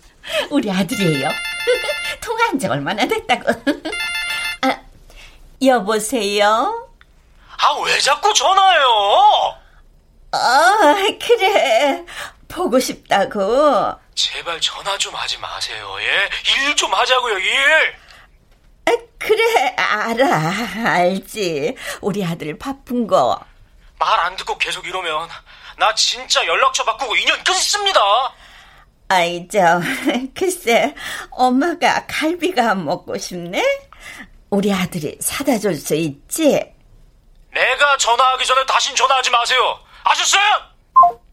우리 0.51 0.71
아들이에요. 0.71 1.29
통화한 2.23 2.59
지 2.61 2.69
얼마나 2.69 3.05
됐다고. 3.05 3.51
아, 4.63 4.81
여보세요? 5.65 6.89
아, 7.51 7.81
왜 7.85 7.99
자꾸 7.99 8.33
전화해요? 8.33 9.55
아, 10.31 10.95
그래. 11.21 12.05
보고 12.47 12.79
싶다고. 12.79 14.06
제발 14.21 14.59
전화 14.61 14.97
좀 14.99 15.15
하지 15.15 15.39
마세요, 15.39 15.95
예? 16.01 16.29
일 16.67 16.75
좀 16.75 16.93
하자고요, 16.93 17.39
일! 17.39 17.95
아, 18.87 18.91
그래, 19.19 19.75
알아. 19.77 20.91
알지. 20.97 21.77
우리 22.01 22.25
아들 22.25 22.59
바쁜 22.59 23.07
거. 23.07 23.39
말 23.99 24.21
안 24.21 24.37
듣고 24.37 24.57
계속 24.59 24.87
이러면 24.87 25.29
나 25.79 25.95
진짜 25.95 26.45
연락처 26.47 26.85
바꾸고 26.85 27.15
인연 27.17 27.43
끊습니다. 27.45 28.01
아이, 29.09 29.47
저, 29.49 29.81
글쎄, 30.35 30.95
엄마가 31.31 32.07
갈비가 32.07 32.75
먹고 32.75 33.17
싶네? 33.19 33.63
우리 34.51 34.73
아들이 34.73 35.17
사다 35.21 35.59
줄 35.59 35.75
수 35.77 35.95
있지? 35.95 36.75
내가 37.53 37.97
전화하기 37.99 38.45
전에 38.47 38.65
다신 38.67 38.95
전화하지 38.97 39.31
마세요. 39.31 39.79
아셨어요? 40.05 40.43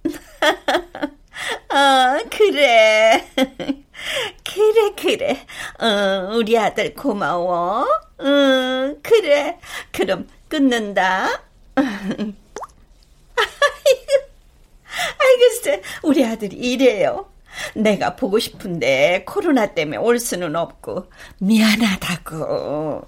어, 1.69 2.19
그래. 2.29 3.25
그래, 3.35 4.91
그래. 4.95 5.45
어, 5.79 6.35
우리 6.35 6.57
아들 6.57 6.93
고마워. 6.93 7.87
응, 8.21 8.99
그래. 9.01 9.57
그럼 9.91 10.27
끊는다. 10.47 11.41
아이, 14.95 15.37
글쎄, 15.39 15.81
우리 16.03 16.23
아들이 16.25 16.55
이래요. 16.55 17.31
내가 17.75 18.15
보고 18.15 18.39
싶은데 18.39 19.23
코로나 19.27 19.67
때문에 19.67 19.97
올 19.97 20.19
수는 20.19 20.55
없고 20.55 21.09
미안하다고. 21.39 23.03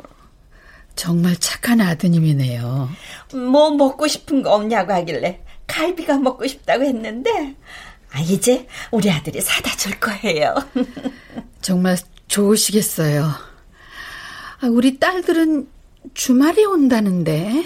정말 0.96 1.36
착한 1.38 1.82
아드님이네요. 1.82 2.90
뭐 3.34 3.72
먹고 3.72 4.08
싶은 4.08 4.44
거 4.44 4.54
없냐고 4.54 4.94
하길래 4.94 5.42
갈비가 5.68 6.18
먹고 6.18 6.48
싶다고 6.48 6.84
했는데 6.84 7.30
아, 7.32 7.95
이제 8.20 8.68
우리 8.92 9.10
아들이 9.12 9.42
사다 9.42 9.76
줄 9.78 10.00
거예요. 10.00 10.56
정말 11.62 11.98
좋으시겠어요. 12.28 13.24
아, 13.24 14.68
우리 14.68 15.00
딸들은 15.00 15.68
주말에 16.14 16.64
온다는데. 16.66 17.64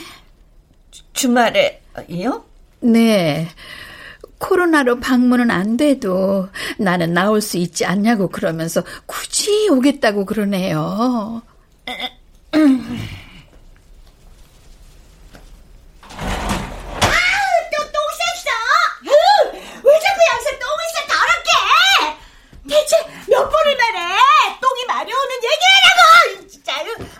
주말에요? 1.13 2.45
네. 2.81 3.49
코로나로 4.37 4.99
방문은 5.01 5.51
안 5.51 5.75
돼도 5.75 6.49
나는 6.77 7.13
나올 7.13 7.41
수 7.41 7.57
있지 7.57 7.85
않냐고 7.85 8.29
그러면서 8.29 8.83
굳이 9.05 9.67
오겠다고 9.69 10.25
그러네요. 10.25 11.41
왜 19.83 19.99
자꾸 19.99 20.19
양새 20.31 20.59
똥을 20.59 20.79
싸 20.93 21.05
더럽게? 21.07 21.49
대체 22.69 22.97
몇 23.29 23.49
번을 23.49 23.77
말해? 23.77 23.99
똥이 24.61 24.85
마려우는 24.87 25.35
얘기하라고! 25.37 26.47
진짜, 26.47 26.73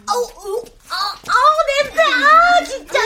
아우, 0.08 0.28
아우, 0.36 0.64
아우, 1.28 1.56
냄새, 1.84 2.02
아, 2.04 2.64
진짜. 2.66 3.00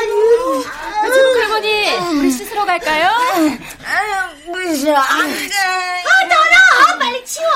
제목 1.13 1.37
할머니, 1.67 2.19
우리 2.19 2.31
씻으러 2.31 2.65
갈까요? 2.65 3.07
아유, 3.07 4.35
무서워. 4.45 4.97
안 4.97 5.27
돼. 5.27 5.49
아, 5.55 6.27
더러워! 6.27 6.99
빨리 6.99 7.25
치워! 7.25 7.47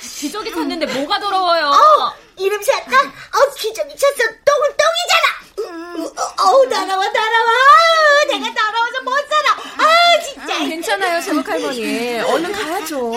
기저귀 0.00 0.50
샀는데 0.50 0.86
뭐가 0.86 1.18
더러워요? 1.18 1.66
어, 1.70 2.14
이름 2.38 2.62
샀다? 2.62 2.96
어, 2.96 3.54
기저귀 3.58 3.96
쳤어. 3.96 4.14
똥은 4.44 4.76
똥이잖아. 4.78 5.26
어, 5.58 6.44
어우, 6.44 6.68
더러워, 6.68 7.02
더러워. 7.12 8.24
내가 8.28 8.54
더러워서 8.54 9.02
못 9.02 9.12
살아. 9.28 9.50
아, 9.78 10.20
진짜. 10.22 10.58
괜찮아요, 10.58 11.20
제목 11.20 11.48
할머니. 11.48 12.20
얼른 12.20 12.52
가야죠. 12.52 13.12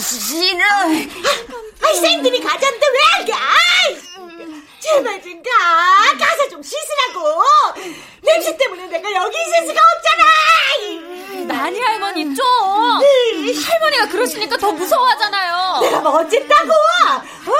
싫어. 0.00 0.64
아, 1.84 1.92
쌤들이 1.94 2.40
가자는데 2.40 2.86
왜 2.92 2.98
안 3.12 3.26
가? 3.26 3.36
제발 4.80 5.22
좀 5.22 5.40
가. 5.42 5.50
가서 6.18 6.48
좀 6.48 6.60
씻으라고. 6.62 7.42
냄새 8.20 8.56
때문에 8.56 8.86
내가 8.88 9.12
여기 9.14 9.36
있을 9.40 9.66
수가 9.68 9.80
없잖아. 9.96 10.24
나니 11.46 11.80
할머니 11.80 12.34
좀. 12.34 12.44
할머니가 12.44 14.08
그러시니까 14.10 14.51
더 14.62 14.70
무서워하잖아요. 14.70 15.80
내가 15.80 16.00
뭐 16.00 16.20
어쨌다고? 16.20 16.70
어? 16.70 17.52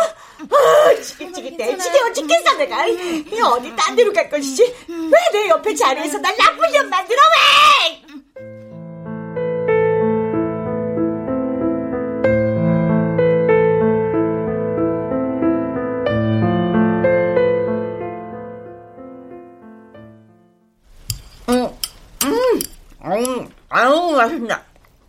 아, 0.50 1.02
지긋지긋해. 1.02 1.76
지겨워 1.78 2.12
죽겠어, 2.12 2.54
내가. 2.54 2.86
이 2.86 3.40
어디 3.42 3.74
딴 3.74 3.96
데로 3.96 4.12
갈 4.12 4.30
것이지? 4.30 4.62
왜 4.88 5.12
내 5.32 5.48
옆에 5.48 5.74
자리에서 5.74 6.18
날 6.18 6.36
나쁜 6.36 6.70
년 6.70 6.88
만들어, 6.88 7.18
왜? 7.18 8.02
음, 23.04 23.48
아유, 23.68 24.12
맛있다. 24.16 24.62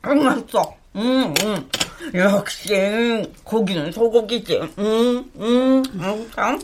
음, 0.06 0.24
맛있어. 0.24 0.76
음, 0.96 1.34
음. 1.44 1.70
역시, 2.16 3.32
고기는 3.64 3.92
소고기지. 3.94 4.60
음, 4.78 5.32
음, 5.38 5.84
음, 5.96 6.32
참. 6.36 6.60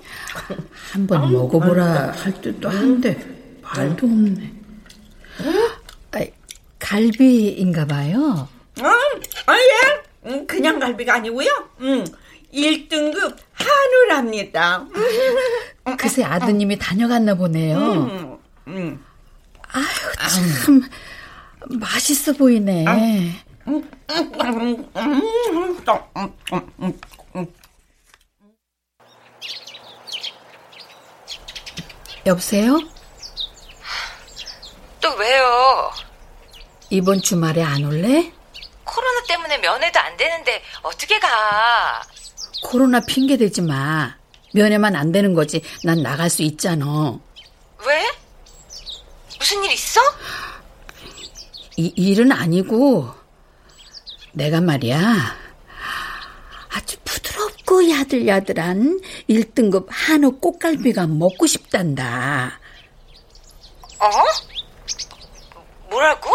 한번 0.92 1.32
먹어보라 1.32 2.12
할 2.12 2.42
듯도 2.42 2.68
한데 2.70 3.18
말도 3.62 4.06
없네. 4.06 4.54
아이, 6.12 6.32
갈비인가 6.78 7.86
봐요. 7.86 8.50
음, 8.80 8.84
아, 9.46 9.56
예. 9.56 10.30
음, 10.30 10.46
그냥 10.46 10.78
갈비가 10.78 11.16
아니고요. 11.16 11.48
음, 11.80 12.06
1등급 12.54 13.38
한우랍니다. 13.54 14.86
그새 15.98 16.24
아드님이 16.24 16.78
다녀갔나 16.78 17.36
보네요. 17.36 17.78
음, 17.78 18.38
음. 18.68 19.06
아유, 19.72 19.86
참 20.66 20.82
맛있어 21.80 22.34
보이네. 22.34 22.86
음, 22.86 22.88
음, 22.88 22.94
음, 22.94 22.98
음, 22.98 23.04
음, 23.04 23.14
음, 23.14 23.34
음. 23.36 23.49
여보세요? 32.26 32.80
또 35.02 35.14
왜요? 35.16 35.92
이번 36.90 37.22
주말에 37.22 37.64
안 37.64 37.84
올래? 37.86 38.32
코로나 38.84 39.24
때문에 39.28 39.58
면회도 39.60 40.00
안 40.00 40.18
되는데 40.18 40.62
어떻게 40.82 41.20
가? 41.20 42.02
코로나 42.64 43.00
핑계 43.00 43.38
대지 43.38 43.62
마. 43.62 44.18
면회만 44.54 44.96
안 44.96 45.12
되는 45.12 45.34
거지. 45.34 45.64
난 45.84 46.02
나갈 46.02 46.30
수 46.30 46.42
있잖아. 46.42 47.18
왜? 47.86 48.12
무슨 49.38 49.64
일 49.64 49.72
있어? 49.72 50.02
이 51.78 51.94
일은 51.96 52.32
아니고 52.32 53.19
내가 54.34 54.62
말이야 54.62 55.04
아주 56.74 56.98
부드럽고 57.04 57.90
야들야들한 57.90 59.02
1등급 59.30 59.88
한우 59.90 60.38
꽃갈비가 60.40 61.08
먹고 61.08 61.48
싶단다. 61.48 62.60
어? 64.00 64.08
뭐라고? 65.90 66.30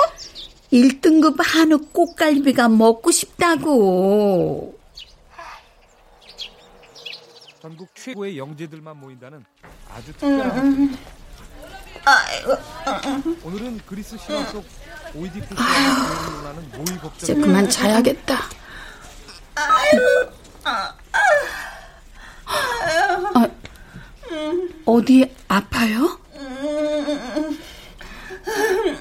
1등급 0.72 1.36
한우 1.38 1.78
꽃갈비가 1.92 2.68
먹고 2.68 3.10
싶다고. 3.12 4.78
전국 7.62 7.88
최고의 7.94 8.36
영재들만 8.36 8.98
모인다는 8.98 9.44
아주 9.88 10.12
특별한 10.12 10.98
오늘은 13.44 13.80
그리스 13.86 14.18
신화 14.18 14.44
속 14.46 14.66
법정 17.00 17.12
이제 17.22 17.34
그만 17.34 17.68
자야겠다. 17.70 18.34
아, 23.34 23.48
어디 24.84 25.30
아파요? 25.48 26.18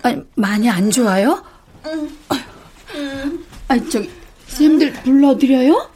아니, 0.03 0.23
많이 0.35 0.69
안 0.69 0.91
좋아요? 0.91 1.43
아니, 3.67 3.89
저기, 3.89 4.11
쌤들 4.47 4.93
불러드려요? 4.93 5.89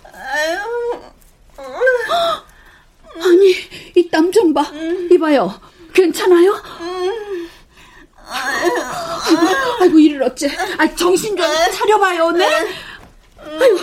아니, 3.20 3.56
이 3.96 4.10
땀 4.10 4.32
좀 4.32 4.54
봐. 4.54 4.72
이봐요. 5.12 5.60
괜찮아요? 5.94 6.62
아이고, 8.30 9.48
아이고, 9.82 10.00
이를 10.00 10.24
어째. 10.24 10.50
아, 10.78 10.96
정신 10.96 11.36
좀 11.36 11.46
차려봐요, 11.74 12.32
네? 12.32 12.46
아이고, 13.38 13.80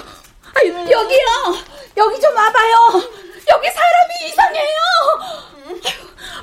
아이고, 0.55 0.91
여기요. 0.91 1.27
여기 1.97 2.21
좀 2.21 2.35
와봐요. 2.37 3.03
여기 3.51 3.71
사람이 3.71 4.29
이상해요. 4.29 4.79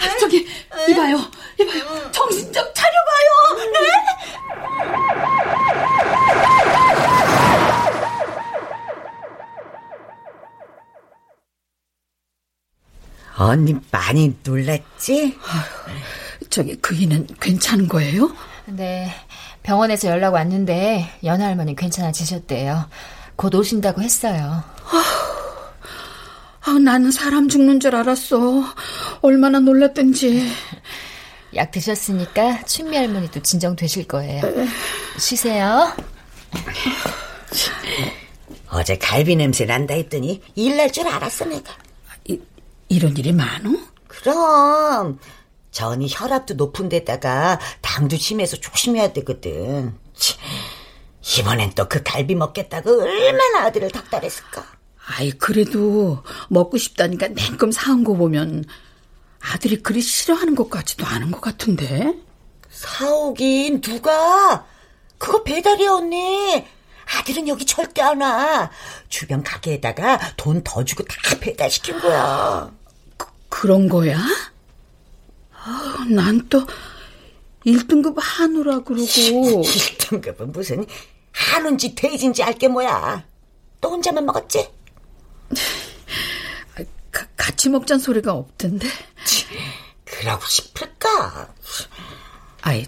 아이고, 0.01 0.19
저기, 0.19 0.47
이봐요. 0.89 1.17
이봐요. 1.59 2.11
정신 2.11 2.51
좀 2.51 2.63
차려봐요. 2.73 3.71
네? 3.71 3.89
언니 13.37 13.75
많이 13.89 14.35
놀랐지? 14.43 15.37
저기, 16.51 16.75
그 16.75 16.93
이는 16.95 17.25
괜찮은 17.39 17.87
거예요? 17.87 18.31
네, 18.65 19.09
병원에서 19.63 20.09
연락 20.09 20.33
왔는데 20.33 21.09
연하 21.23 21.45
할머니 21.47 21.75
괜찮아지셨대요. 21.75 22.87
곧 23.35 23.55
오신다고 23.55 24.01
했어요. 24.01 24.63
아, 26.63 26.71
나는 26.79 27.09
사람 27.11 27.49
죽는 27.49 27.79
줄 27.79 27.95
알았어. 27.95 28.63
얼마나 29.21 29.59
놀랐던지. 29.59 30.47
약 31.55 31.71
드셨으니까 31.71 32.63
춘미 32.65 32.95
할머니도 32.97 33.41
진정되실 33.41 34.07
거예요. 34.07 34.41
쉬세요. 35.17 35.91
어제 38.69 38.97
갈비 38.97 39.35
냄새 39.35 39.65
난다 39.65 39.93
했더니 39.93 40.41
일 40.55 40.77
날 40.77 40.91
줄 40.91 41.07
알았어 41.07 41.45
내가. 41.45 41.73
이, 42.27 42.39
이런 42.89 43.15
일이 43.17 43.31
많어? 43.33 43.71
그럼 44.07 45.17
전이 45.71 46.07
혈압도 46.12 46.55
높은 46.55 46.89
데다가 46.89 47.60
당도 47.81 48.17
심해서 48.17 48.57
조심해야 48.57 49.13
되거든. 49.13 49.95
치, 50.15 50.36
이번엔 51.39 51.71
또 51.75 51.88
그 51.88 52.03
갈비 52.03 52.36
먹겠다고 52.36 53.01
얼마나 53.03 53.65
아들을 53.65 53.89
닥달했을까. 53.91 54.65
아이, 55.17 55.31
그래도 55.31 56.23
먹고 56.49 56.77
싶다니까 56.77 57.29
냉큼 57.29 57.71
사온 57.71 58.03
거 58.03 58.13
보면 58.13 58.65
아들이 59.39 59.81
그리 59.81 60.01
싫어하는 60.01 60.55
것 60.55 60.69
같지도 60.69 61.05
않은 61.05 61.31
것 61.31 61.41
같은데? 61.41 62.13
사오긴 62.69 63.81
누가? 63.81 64.65
그거 65.17 65.43
배달이야 65.43 65.91
언니. 65.91 66.65
아들은 67.19 67.47
여기 67.47 67.65
절대 67.65 68.01
안 68.01 68.21
와. 68.21 68.69
주변 69.10 69.43
가게에다가 69.43 70.19
돈 70.38 70.63
더 70.63 70.84
주고 70.86 71.03
다 71.03 71.15
배달시킨 71.39 71.99
거야. 71.99 72.71
그, 73.49 73.67
런 73.67 73.89
거야? 73.89 74.17
아, 75.63 76.06
난또 76.10 76.65
1등급 77.65 78.15
한우라 78.17 78.80
그러고. 78.80 79.04
1등급은 79.04 80.52
무슨 80.52 80.86
한우인지 81.32 81.95
돼지인지 81.95 82.43
알게 82.43 82.67
뭐야. 82.67 83.24
또 83.80 83.89
혼자만 83.91 84.26
먹었지? 84.26 84.67
가, 87.12 87.26
같이 87.38 87.69
먹잔 87.69 88.00
소리가 88.00 88.34
없던데. 88.34 88.88
그러고 90.06 90.45
싶을까? 90.47 91.54
아이, 92.62 92.86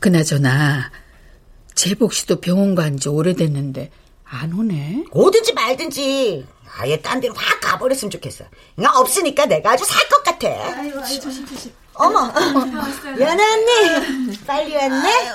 그나저나 0.00 0.90
재복 1.74 2.12
씨도 2.12 2.40
병원 2.40 2.74
간 2.74 2.98
지 2.98 3.08
오래됐는데 3.08 3.90
안 4.24 4.52
오네. 4.52 5.04
오든지 5.10 5.52
말든지 5.52 6.46
아예 6.78 7.00
딴 7.00 7.20
데로 7.20 7.34
확 7.34 7.60
가버렸으면 7.60 8.10
좋겠어. 8.10 8.44
나 8.76 8.92
없으니까 8.98 9.46
내가 9.46 9.72
아주 9.72 9.84
살 9.84 10.08
것 10.08 10.22
같아. 10.24 10.48
아유, 10.48 10.92
아유, 11.00 11.20
조심, 11.20 11.46
조심. 11.46 11.72
어머, 11.96 12.32
연아 13.20 13.42
언니, 13.52 14.36
빨리 14.44 14.74
왔네? 14.74 15.30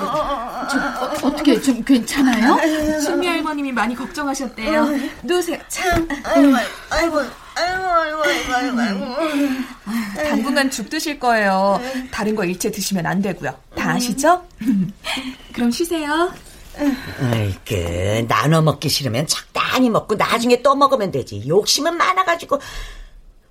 어, 0.00 1.06
떻게 1.20 1.60
좀 1.60 1.82
괜찮아요? 1.82 2.56
신미 3.00 3.26
할머님이 3.26 3.72
많이 3.72 3.96
걱정하셨대요. 3.96 4.86
누우세요. 5.24 5.58
참. 5.68 6.06
아이고, 6.22 6.56
아이고, 6.90 7.18
아이고, 7.56 7.84
아이고, 7.88 8.22
아이고, 8.54 8.80
아이고. 8.80 10.24
당분간 10.28 10.70
죽 10.70 10.88
드실 10.88 11.18
거예요. 11.18 11.80
다른 12.12 12.36
거 12.36 12.44
일체 12.44 12.70
드시면 12.70 13.04
안 13.06 13.20
되고요. 13.20 13.52
다 13.74 13.90
아시죠? 13.90 14.46
그럼 15.52 15.70
쉬세요. 15.72 16.32
아이고, 16.76 18.26
나눠 18.28 18.60
먹기 18.62 18.88
싫으면 18.88 19.26
적당히 19.26 19.90
먹고 19.90 20.14
나중에 20.14 20.62
또 20.62 20.74
먹으면 20.74 21.10
되지. 21.10 21.42
욕심은 21.46 21.96
많아가지고 21.96 22.60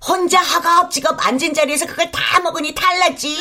혼자 0.06 0.40
허겁지겁 0.42 1.26
앉은 1.26 1.54
자리에서 1.54 1.86
그걸 1.86 2.10
다 2.10 2.40
먹으니 2.40 2.74
탈났지. 2.74 3.38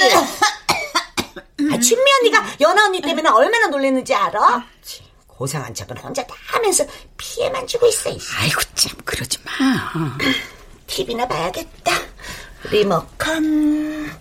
아, 1.71 1.79
춘미 1.79 2.03
언니가 2.21 2.45
연아 2.59 2.85
언니 2.85 3.01
때문에 3.01 3.29
얼마나 3.29 3.67
놀랐는지 3.67 4.13
알아? 4.13 4.63
고상한 5.27 5.73
척은 5.73 5.97
혼자 5.97 6.25
다 6.27 6.35
하면서 6.47 6.85
피해만 7.15 7.65
주고 7.65 7.87
있어. 7.87 8.09
아이고 8.09 8.61
참 8.75 8.91
그러지 9.05 9.37
마. 9.45 10.17
TV나 10.87 11.25
봐야겠다. 11.27 11.93
리모컨. 12.71 14.11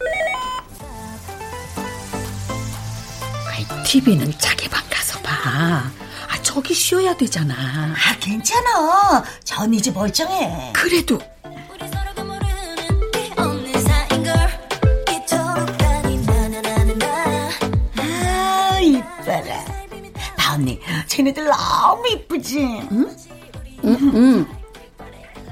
아이, 3.48 3.66
TV는 3.84 4.32
자기 4.38 4.68
방 4.68 4.87
봐. 5.28 5.90
아, 6.30 6.42
저기 6.42 6.72
쉬어야 6.74 7.14
되잖아. 7.16 7.54
아, 7.54 8.16
괜찮아. 8.18 9.22
전이지 9.44 9.92
멀쩡해. 9.92 10.72
그래도 10.74 11.18
아, 17.96 18.78
이뻐라. 18.80 19.64
다 20.36 20.54
언니, 20.54 20.80
쟤네들 21.06 21.44
너무 21.44 22.08
이쁘지? 22.08 22.58
응? 22.90 23.16
응, 23.84 23.96
응. 24.14 24.46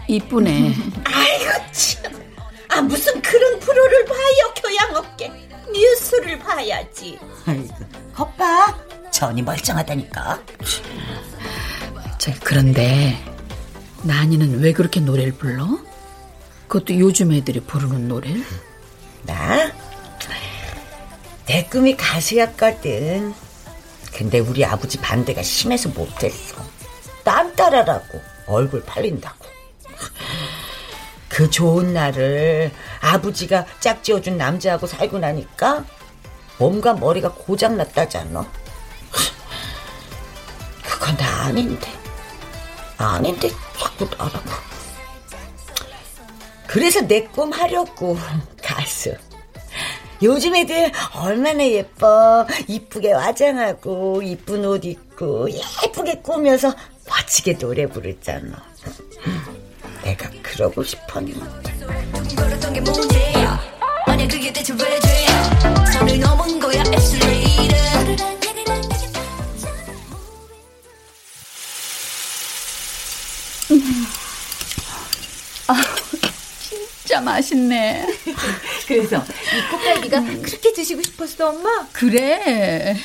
이쁘네. 0.09 0.75
아이고, 1.05 1.73
참. 1.73 2.12
아, 2.69 2.81
무슨 2.83 3.21
그런 3.23 3.59
프로를 3.61 4.05
봐요, 4.05 4.55
교양업계. 4.62 5.33
뉴스를 5.73 6.39
봐야지. 6.39 7.19
아이고, 7.47 7.75
겉봐. 8.15 8.79
전이 9.11 9.42
멀쩡하다니까. 9.42 10.42
저, 12.19 12.33
그런데, 12.42 13.16
나니는 14.03 14.61
왜 14.61 14.73
그렇게 14.73 15.01
노래를 15.01 15.33
불러? 15.33 15.66
그것도 16.69 16.99
요즘 16.99 17.33
애들이 17.33 17.61
부르는 17.61 18.09
노래를? 18.09 18.45
나? 19.23 19.71
내 21.47 21.64
꿈이 21.64 21.97
가수였거든. 21.97 23.35
근데 24.12 24.38
우리 24.40 24.64
아버지 24.64 24.99
반대가 24.99 25.42
심해서 25.42 25.88
못했어. 25.90 26.57
딴 27.23 27.55
따라라고 27.55 28.21
얼굴 28.47 28.83
팔린다고. 28.85 29.47
그 31.29 31.51
좋은 31.51 31.92
날을 31.92 32.73
아버지가 33.01 33.66
짝지어준 33.81 34.38
남자하고 34.38 34.87
살고 34.87 35.19
나니까 35.19 35.85
몸과 36.59 36.95
머리가 36.95 37.33
고장났다잖아. 37.33 38.51
아닌데. 41.47 41.89
아닌데 42.99 43.51
자꾸 43.79 44.05
나라고. 44.17 44.51
그래서 46.67 47.01
내 47.03 47.27
꿈 47.29 47.53
하려고 47.53 48.19
가수. 48.63 49.15
요즘 50.23 50.57
애들 50.57 50.91
얼마나 51.15 51.65
예뻐. 51.67 52.47
이쁘게 52.67 53.13
화장하고 53.13 54.23
이쁜 54.23 54.65
옷 54.65 54.85
입고 54.85 55.49
예쁘게 55.85 56.21
꾸며서 56.23 56.75
멋지게 57.09 57.59
노래 57.59 57.87
부르잖아. 57.87 58.63
내가 60.03 60.29
그러고 60.43 60.83
싶었는데. 60.83 61.77
만약 64.07 64.29
그게 64.29 64.53
대체 64.53 64.73
왜 64.73 65.01
죄야. 65.01 65.87
선을 65.93 66.19
넘은 66.21 66.61
거야, 66.61 66.83
엑스레이 66.93 67.46
진짜 77.07 77.21
맛있네. 77.21 78.05
그래서 78.88 79.25
이 79.25 79.71
꽃갈비가 79.71 80.21
그렇게 80.42 80.73
드시고 80.73 81.03
싶었어, 81.05 81.51
엄마? 81.51 81.87
그래. 81.92 82.97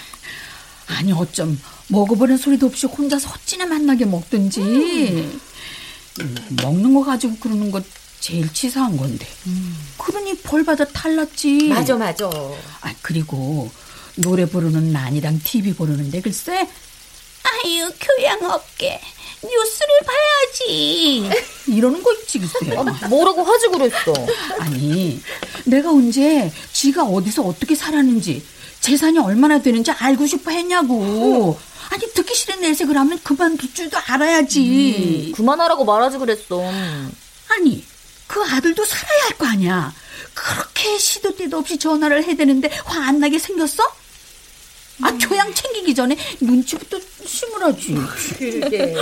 아니 0.88 1.14
어쩜 1.14 1.62
먹어보는 1.88 2.38
소리도 2.38 2.66
없이 2.66 2.88
혼자서 2.88 3.30
어찌나 3.30 3.68
맛나게 3.68 4.06
먹든지. 4.06 4.60
음, 6.20 6.36
먹는 6.64 6.96
거 6.96 7.04
가지고 7.04 7.38
그러는 7.38 7.70
거 7.70 7.80
제일 8.20 8.52
치사한 8.52 8.98
건데. 8.98 9.28
그러니 10.00 10.36
벌 10.40 10.66
받아 10.66 10.84
탈났지. 10.84 11.70
맞아, 11.70 11.96
맞아. 11.96 12.26
아 12.82 12.94
그리고 13.04 13.70
노래 14.16 14.46
부르는 14.46 14.92
난이랑 14.92 15.42
TV 15.44 15.76
보는데 15.76 16.22
글쎄. 16.22 16.68
아유 17.44 17.92
교양 18.00 18.44
없게 18.50 19.00
뉴스를 19.44 19.90
봐야지. 20.06 21.30
이러는 21.68 22.04
거 22.04 22.14
있지 22.14 22.40
글쎄. 22.40 22.76
뭐라고 23.10 23.44
하지 23.44 23.68
그랬어. 23.68 24.14
아니 24.60 25.22
내가 25.66 25.90
언제 25.92 26.52
지가 26.74 27.04
어디서 27.04 27.44
어떻게 27.44 27.76
살았는지 27.76 28.44
재산이 28.82 29.20
얼마나 29.20 29.60
되는지 29.62 29.92
알고 29.92 30.28
싶어 30.28 30.52
했냐고. 30.52 31.60
아니 31.90 32.06
듣기 32.14 32.34
싫은 32.34 32.62
내색을 32.62 32.96
하면 32.98 33.20
그만둘 33.24 33.74
줄도 33.74 33.98
알아야지. 34.08 35.26
음, 35.30 35.32
그만하라고 35.36 35.84
말하지 35.86 36.18
그랬어. 36.20 36.62
아니 37.50 37.84
그 38.28 38.42
아들도 38.44 38.86
살아야 38.86 39.24
할 39.26 39.38
거 39.38 39.46
아니야. 39.48 39.94
그렇게 40.34 40.98
시도 40.98 41.36
때도 41.36 41.58
없이 41.58 41.78
전화를 41.78 42.24
해대는데 42.24 42.70
화 42.86 43.02
안 43.08 43.20
나게 43.20 43.38
생겼어? 43.40 43.84
아 45.02 45.18
교양 45.20 45.54
챙기기 45.54 45.94
전에 45.96 46.18
눈치부터 46.40 47.00
심으라지. 47.26 47.96
그게. 48.38 48.96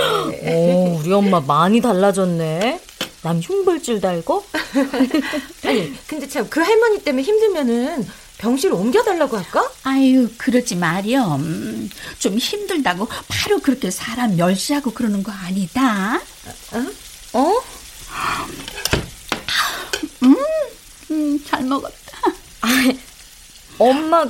오, 0.46 0.98
우리 1.00 1.12
엄마 1.12 1.40
많이 1.40 1.80
달라졌네. 1.80 2.80
남 3.22 3.38
흉벌줄 3.40 4.00
달고? 4.00 4.44
아니, 5.66 5.94
근데 6.06 6.26
참 6.28 6.48
그 6.48 6.60
할머니 6.60 7.02
때문에 7.02 7.22
힘들면은 7.22 8.08
병실 8.38 8.72
옮겨달라고 8.72 9.36
할까? 9.36 9.70
아유, 9.82 10.28
그러지 10.38 10.76
마렴. 10.76 11.90
좀 12.18 12.38
힘들다고 12.38 13.06
바로 13.28 13.58
그렇게 13.60 13.90
사람 13.90 14.36
멸시하고 14.36 14.92
그러는 14.92 15.22
거 15.22 15.30
아니다. 15.32 16.16
어? 16.72 17.38
어? 17.38 17.52
음, 20.22 20.36
음, 21.10 21.44
잘 21.46 21.64
먹었다. 21.64 21.96
엄마, 23.80 24.26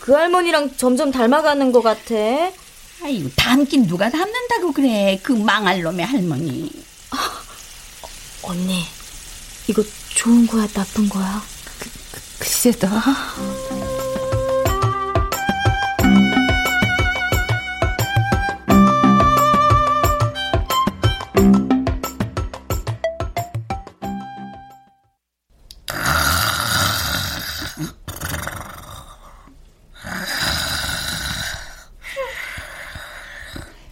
그 0.00 0.12
할머니랑 0.12 0.76
점점 0.76 1.12
닮아가는 1.12 1.70
것 1.70 1.82
같아. 1.82 2.14
아유, 3.04 3.30
닮긴 3.36 3.86
누가 3.86 4.10
닮는다고 4.10 4.72
그래. 4.72 5.20
그 5.22 5.32
망할 5.32 5.82
놈의 5.82 6.04
할머니. 6.06 6.70
언니, 8.42 8.84
이거 9.66 9.82
좋은 10.14 10.46
거야, 10.46 10.66
나쁜 10.68 11.08
거야? 11.10 11.42
글쎄, 12.38 12.72
너. 12.72 12.88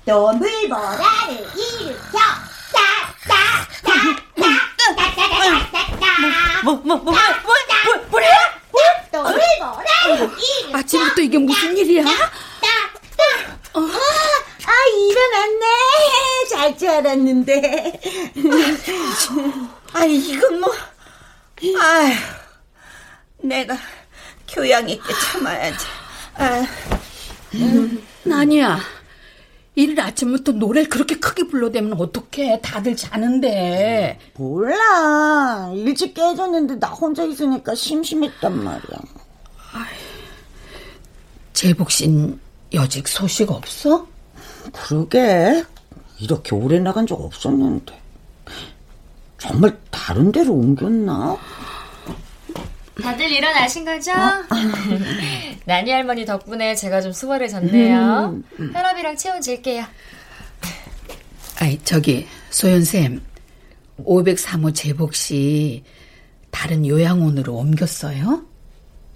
또 0.06 0.32
물보라를 0.32 1.46
일으켜. 1.56 2.18
뭐, 6.62 6.74
뭐, 6.76 6.96
뭐, 6.96 6.96
뭐, 6.96 7.12
뭐, 8.10 8.20
아침부터 10.72 11.22
이게 11.22 11.38
무슨 11.38 11.76
일이야? 11.76 12.04
어. 13.74 13.80
아 13.80 14.72
일어났네. 14.96 15.66
잘줄 16.50 16.88
알았는데. 16.88 18.00
아니 19.92 20.16
이건 20.16 20.60
뭐. 20.60 20.72
아휴 21.80 22.14
내가 23.38 23.76
교양 24.48 24.88
있게 24.88 25.12
참아야지. 25.12 25.86
아, 26.36 26.66
나니야. 28.24 28.80
이를 29.76 29.98
아침부터 30.00 30.52
노래를 30.52 30.88
그렇게 30.88 31.18
크게 31.18 31.48
불러대면 31.48 32.00
어떡해. 32.00 32.60
다들 32.62 32.94
자는데. 32.96 34.18
몰라 34.36 35.70
일찍 35.74 36.14
깨졌는데 36.14 36.78
나 36.78 36.88
혼자 36.88 37.24
있으니까 37.24 37.74
심심했단 37.74 38.62
말이야 38.62 38.98
재복신 41.52 42.38
여직 42.72 43.08
소식 43.08 43.50
없어? 43.50 44.06
그러게 44.72 45.64
이렇게 46.18 46.54
오래 46.54 46.78
나간 46.78 47.06
적 47.06 47.20
없었는데 47.20 48.00
정말 49.38 49.78
다른 49.90 50.32
데로 50.32 50.52
옮겼나? 50.54 51.36
다들 53.02 53.30
일어나신 53.30 53.84
거죠? 53.84 54.12
나니 55.66 55.90
할머니 55.90 56.24
덕분에 56.24 56.74
제가 56.74 57.00
좀 57.00 57.12
수월해졌네요. 57.12 58.40
혈압이랑 58.72 59.16
체온 59.16 59.40
잴게요. 59.42 59.84
아이, 61.60 61.78
저기, 61.84 62.26
소연쌤. 62.50 63.22
503호 63.98 64.74
재복 64.74 65.14
씨 65.14 65.84
다른 66.50 66.84
요양원으로 66.86 67.54
옮겼어요? 67.54 68.44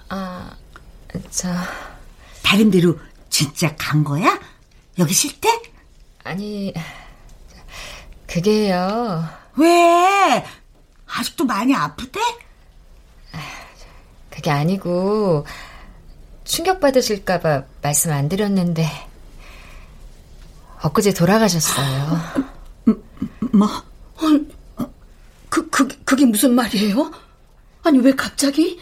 아, 0.08 0.56
저... 1.30 1.48
다른 2.42 2.70
데로 2.70 2.98
진짜 3.28 3.74
간 3.76 4.02
거야? 4.02 4.40
여기 4.98 5.12
싫대? 5.12 5.48
아니, 6.24 6.72
그게요. 8.26 9.28
왜? 9.56 10.44
아직도 11.06 11.44
많이 11.44 11.74
아프대? 11.74 12.20
그게 14.38 14.52
아니고 14.52 15.44
충격받으실까봐 16.44 17.64
말씀 17.82 18.12
안 18.12 18.28
드렸는데 18.28 18.86
엊그제 20.80 21.12
돌아가셨어요. 21.12 22.44
뭐? 23.52 23.68
그, 25.48 25.68
그, 25.70 25.88
그게 26.04 26.24
무슨 26.24 26.54
말이에요? 26.54 27.10
아니, 27.82 27.98
왜 27.98 28.12
갑자기? 28.12 28.80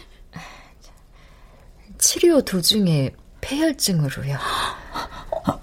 치료 1.97 2.39
도중에 2.43 3.15
폐혈증으로요. 3.41 4.37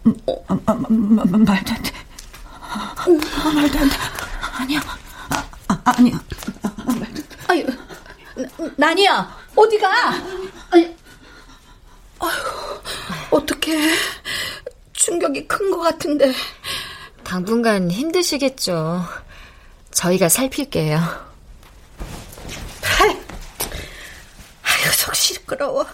말도 0.03 1.73
안 1.73 1.83
돼. 1.85 1.93
말도 3.55 3.79
안 3.79 3.89
돼. 3.89 3.97
아니야. 4.59 4.81
아, 5.69 5.81
아니야. 5.85 6.21
아유, 7.47 7.65
나니야, 8.77 9.44
어디가? 9.57 9.89
아니, 10.71 10.95
어떡해. 13.31 13.91
충격이 14.93 15.47
큰 15.49 15.71
것 15.71 15.81
같은데. 15.81 16.33
당분간 17.23 17.91
힘드시겠죠. 17.91 19.05
저희가 19.93 20.29
살필게요. 20.29 20.99
아유 24.63 24.93
속 24.93 25.15
시끄러워 25.15 25.87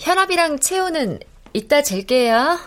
혈압이랑 0.00 0.58
체온은 0.60 1.20
이따 1.52 1.82
잴게요. 1.82 2.58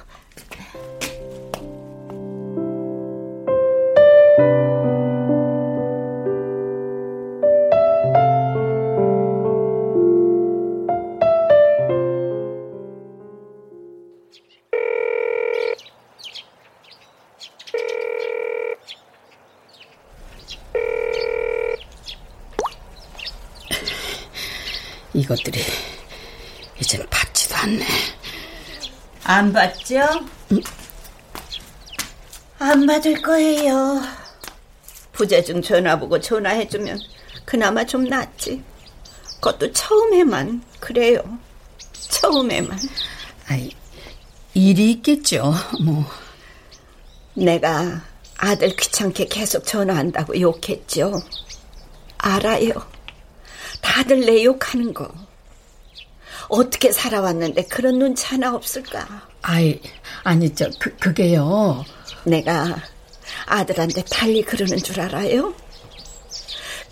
것들이 25.36 25.62
이젠 26.80 27.06
받지도 27.10 27.56
않네. 27.56 27.86
안 29.24 29.52
받죠? 29.52 30.00
안 32.60 32.86
받을 32.86 33.22
거예요 33.22 34.02
부재 35.12 35.42
중 35.44 35.62
전화 35.62 35.98
보고 35.98 36.20
전화해주면 36.20 37.00
그나마 37.46 37.86
좀 37.86 38.06
낫지 38.06 38.62
그것도 39.36 39.72
처음에만 39.74 40.64
그래요 40.80 41.22
처음에만 41.92 42.78
아이, 43.48 43.70
일이 44.54 44.92
있겠죠, 44.92 45.54
뭐. 45.84 46.06
내가 47.34 48.02
아들 48.38 48.76
귀찮게 48.76 49.26
계속 49.26 49.66
전화한다고 49.66 50.40
욕했죠. 50.40 51.22
알아요. 52.18 52.72
다들 53.82 54.22
내 54.26 54.46
욕하는 54.46 54.94
거. 54.94 55.12
어떻게 56.54 56.92
살아왔는데 56.92 57.64
그런 57.64 57.98
눈치 57.98 58.28
하나 58.28 58.54
없을까? 58.54 59.28
아이, 59.42 59.82
아니, 60.24 60.54
저, 60.54 60.70
그, 60.80 60.96
그게요. 60.98 61.84
내가 62.26 62.78
아들한테 63.48 64.04
달리 64.04 64.44
그러는 64.44 64.78
줄 64.78 65.02
알아요? 65.02 65.54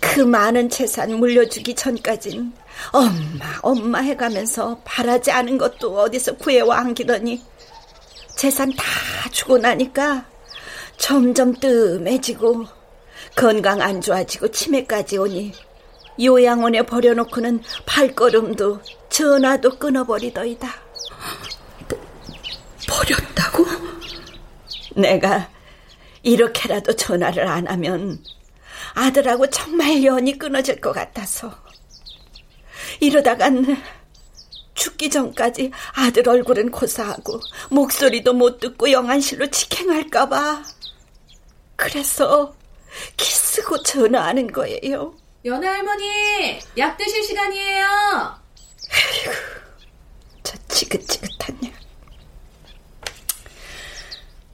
그 0.00 0.20
많은 0.20 0.68
재산 0.68 1.14
물려주기 1.14 1.76
전까진 1.76 2.52
엄마, 2.90 3.58
엄마 3.62 3.98
해가면서 4.00 4.80
바라지 4.84 5.30
않은 5.30 5.58
것도 5.58 5.96
어디서 5.96 6.38
구해와 6.38 6.80
안기더니 6.80 7.40
재산 8.36 8.72
다 8.74 8.84
주고 9.30 9.58
나니까 9.58 10.26
점점 10.96 11.54
뜸해지고 11.54 12.66
건강 13.36 13.80
안 13.80 14.00
좋아지고 14.00 14.50
치매까지 14.50 15.18
오니 15.18 15.52
요양원에 16.20 16.82
버려놓고는 16.82 17.62
발걸음도 17.86 18.80
전화도 19.08 19.78
끊어버리더이다. 19.78 20.68
버렸다고? 22.88 23.66
내가 24.96 25.48
이렇게라도 26.22 26.94
전화를 26.94 27.46
안 27.46 27.66
하면 27.66 28.22
아들하고 28.94 29.48
정말 29.48 30.04
연이 30.04 30.38
끊어질 30.38 30.80
것 30.80 30.92
같아서 30.92 31.52
이러다간 33.00 33.82
죽기 34.74 35.10
전까지 35.10 35.70
아들 35.94 36.28
얼굴은 36.28 36.70
고사하고 36.70 37.40
목소리도 37.70 38.32
못 38.32 38.60
듣고 38.60 38.90
영안실로 38.90 39.48
직행할까봐 39.48 40.62
그래서 41.76 42.54
키쓰고 43.16 43.82
전화하는 43.82 44.52
거예요. 44.52 45.14
연애 45.44 45.66
할머니, 45.66 46.60
약 46.78 46.96
드실 46.96 47.24
시간이에요. 47.24 47.84
아이고, 47.84 49.32
저 50.44 50.56
지긋지긋한 50.68 51.58
년. 51.60 51.72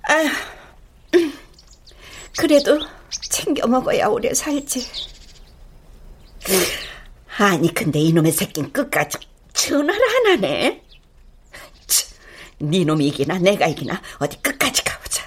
아휴, 0.08 0.28
그래도 2.38 2.80
챙겨 3.10 3.66
먹어야 3.66 4.06
오래 4.06 4.32
살지. 4.32 4.88
아니, 7.36 7.74
근데 7.74 7.98
이놈의 8.00 8.32
새끼는 8.32 8.72
끝까지 8.72 9.18
전화를 9.52 10.00
안 10.02 10.26
하네. 10.32 10.82
치, 11.86 12.06
네 12.60 12.84
놈이 12.84 13.08
이기나 13.08 13.38
내가 13.38 13.66
이기나 13.66 14.00
어디 14.18 14.40
끝까지 14.40 14.82
가보자. 14.82 15.22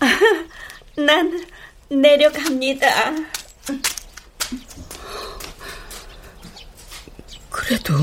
아, 0.00 0.06
난 1.00 1.46
내려갑니다. 1.88 3.14
그래도 7.50 7.94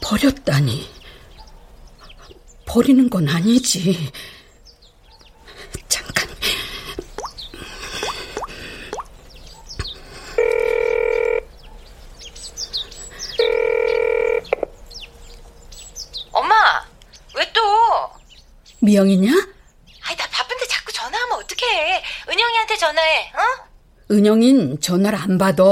버렸다니. 0.00 0.90
버리는 2.66 3.08
건 3.10 3.28
아니지. 3.28 4.10
잠깐. 5.88 6.28
엄마, 16.32 16.54
왜 17.36 17.52
또? 17.52 17.60
미영이냐? 18.80 19.30
아이, 20.04 20.16
나 20.16 20.26
바쁜데 20.28 20.66
자꾸 20.66 20.92
전화하면 20.92 21.38
어떡해. 21.40 22.02
은영이한테 22.28 22.76
전화해, 22.78 23.32
어? 23.34 23.68
은영인 24.12 24.80
전화를 24.80 25.18
안 25.18 25.38
받아. 25.38 25.62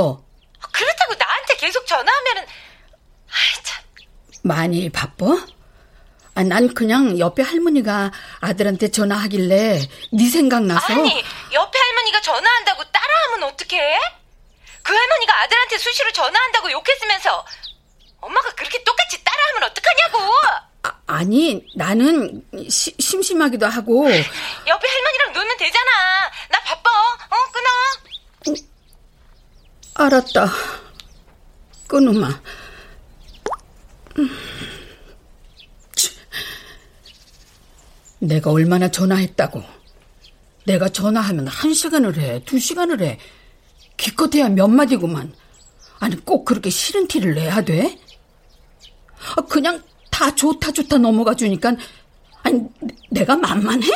그렇다고 0.73 1.15
나한테 1.19 1.57
계속 1.57 1.87
전화하면은, 1.87 2.43
아이, 2.43 3.63
참. 3.63 3.83
많이 4.43 4.89
바빠? 4.91 5.27
아, 6.35 6.43
난 6.43 6.73
그냥 6.73 7.19
옆에 7.19 7.43
할머니가 7.43 8.11
아들한테 8.41 8.91
전화하길래 8.91 9.81
네 10.13 10.29
생각나서. 10.31 10.93
아니, 10.95 11.23
옆에 11.53 11.79
할머니가 11.79 12.21
전화한다고 12.23 12.83
따라하면 12.85 13.43
어떡해? 13.51 14.01
그 14.83 14.95
할머니가 14.95 15.43
아들한테 15.43 15.77
수시로 15.77 16.11
전화한다고 16.13 16.71
욕했으면서 16.73 17.45
엄마가 18.21 18.51
그렇게 18.53 18.83
똑같이 18.85 19.23
따라하면 19.23 19.65
어떡하냐고! 19.65 20.33
아, 21.07 21.25
니 21.25 21.63
나는 21.75 22.43
시, 22.71 22.95
심심하기도 22.99 23.67
하고. 23.67 24.09
옆에 24.09 24.89
할머니랑 24.89 25.33
놀면 25.35 25.57
되잖아. 25.59 26.31
나 26.49 26.61
바빠. 26.61 26.91
어, 26.91 27.37
끊어. 27.53 27.69
알았다. 29.95 30.51
끊으마. 31.87 32.41
내가 38.19 38.51
얼마나 38.51 38.91
전화했다고. 38.91 39.63
내가 40.67 40.89
전화하면 40.89 41.47
한 41.49 41.75
시간을 41.75 42.19
해, 42.19 42.43
두 42.45 42.59
시간을 42.59 43.03
해. 43.03 43.19
기껏해야 43.97 44.49
몇 44.49 44.69
마디구만. 44.69 45.35
아니, 45.99 46.17
꼭 46.25 46.45
그렇게 46.45 46.71
싫은 46.71 47.09
티를 47.09 47.35
내야 47.35 47.63
돼? 47.63 47.99
아, 49.37 49.43
그냥 49.43 49.83
다 50.11 50.35
좋다 50.35 50.73
좋다 50.73 50.99
넘어가 50.99 51.35
주니까, 51.35 51.75
아니, 52.43 52.63
내가 53.11 53.37
만만해? 53.37 53.87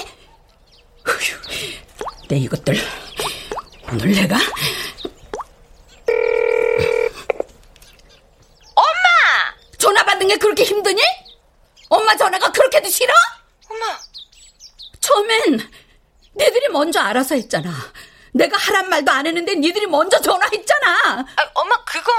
휴, 1.06 2.28
내 2.28 2.36
이것들. 2.38 2.76
내가. 3.98 4.36
엄마! 8.74 9.54
전화 9.78 10.04
받는 10.04 10.28
게 10.28 10.36
그렇게 10.36 10.64
힘드니? 10.64 11.00
엄마 11.88 12.16
전화가 12.16 12.50
그렇게도 12.50 12.88
싫어? 12.88 13.12
엄마. 13.70 13.98
처음엔 15.00 15.70
니들이 16.36 16.68
먼저 16.68 17.00
알아서 17.00 17.34
했잖아. 17.34 17.70
내가 18.32 18.56
하란 18.56 18.88
말도 18.88 19.12
안 19.12 19.26
했는데 19.26 19.54
니들이 19.54 19.86
먼저 19.86 20.20
전화했잖아. 20.20 21.24
아, 21.36 21.50
엄마 21.54 21.84
그건 21.84 22.14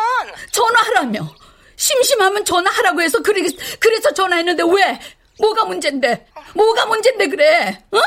전화하라며. 0.51 1.35
심심하면 1.75 2.45
전화하라고 2.45 3.01
해서 3.01 3.21
그래, 3.21 3.41
그래서 3.79 4.13
전화했는데 4.13 4.63
왜? 4.63 4.99
뭐가 5.39 5.65
문제인데? 5.65 6.27
뭐가 6.53 6.85
문제인데 6.85 7.27
그래? 7.27 7.83
어? 7.91 7.99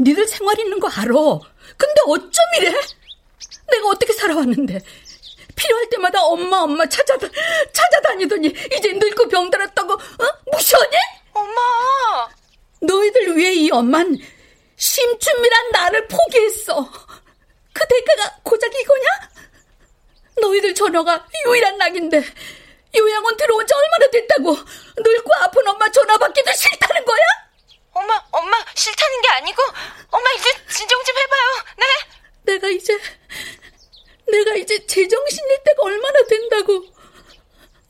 니들 0.00 0.26
생활 0.26 0.58
있는 0.58 0.80
거 0.80 0.88
알아. 0.88 1.12
근데 1.76 2.00
어쩜 2.06 2.32
이래? 2.58 2.70
내가 3.70 3.88
어떻게 3.88 4.12
살아왔는데? 4.12 4.80
필요할 5.56 5.88
때마다 5.90 6.22
엄마 6.22 6.58
엄마 6.58 6.86
찾아 6.88 7.16
찾아다니더니 7.72 8.48
이제 8.76 8.92
늙고 8.92 9.28
병들었다고 9.28 9.92
어? 9.92 9.98
무시하니? 10.52 10.96
엄마. 11.32 11.60
너희들 12.82 13.36
위해 13.36 13.52
이 13.54 13.70
엄만 13.70 14.16
심춘미란 14.76 15.70
나를 15.72 16.06
포기했어. 16.08 16.90
그 17.72 17.86
대가가 17.88 18.36
고작 18.42 18.72
이거냐? 18.74 19.06
너희들 20.40 20.74
전화가 20.74 21.26
유일한 21.46 21.78
낙인데 21.78 22.22
요양원 22.96 23.36
들어온 23.36 23.66
지 23.66 23.74
얼마나 23.74 24.10
됐다고 24.10 24.52
늙고 24.96 25.34
아픈 25.42 25.66
엄마 25.66 25.88
전화 25.90 26.16
받기도 26.18 26.52
싫다는 26.52 27.04
거야? 27.04 27.18
엄마, 27.96 28.22
엄마 28.30 28.64
싫다는 28.74 29.22
게 29.22 29.28
아니고 29.28 29.62
엄마 30.10 30.30
이제 30.32 30.50
진정 30.68 31.02
좀 31.02 31.16
해봐요. 31.16 31.64
네? 31.78 31.84
내가 32.52 32.68
이제 32.68 32.98
내가 34.26 34.54
이제 34.54 34.84
제정신일 34.86 35.62
때가 35.64 35.82
얼마나 35.82 36.22
된다고 36.28 36.84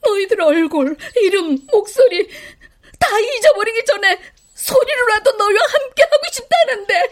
너희들 0.02 0.40
얼굴, 0.40 0.96
이름, 1.16 1.59
목소리 1.72 2.28
다 3.00 3.18
잊어버리기 3.18 3.84
전에 3.84 4.20
소리로라도 4.54 5.32
너희와 5.32 5.61
함께 5.66 6.02
하고 6.04 6.22
싶다는데 6.32 7.02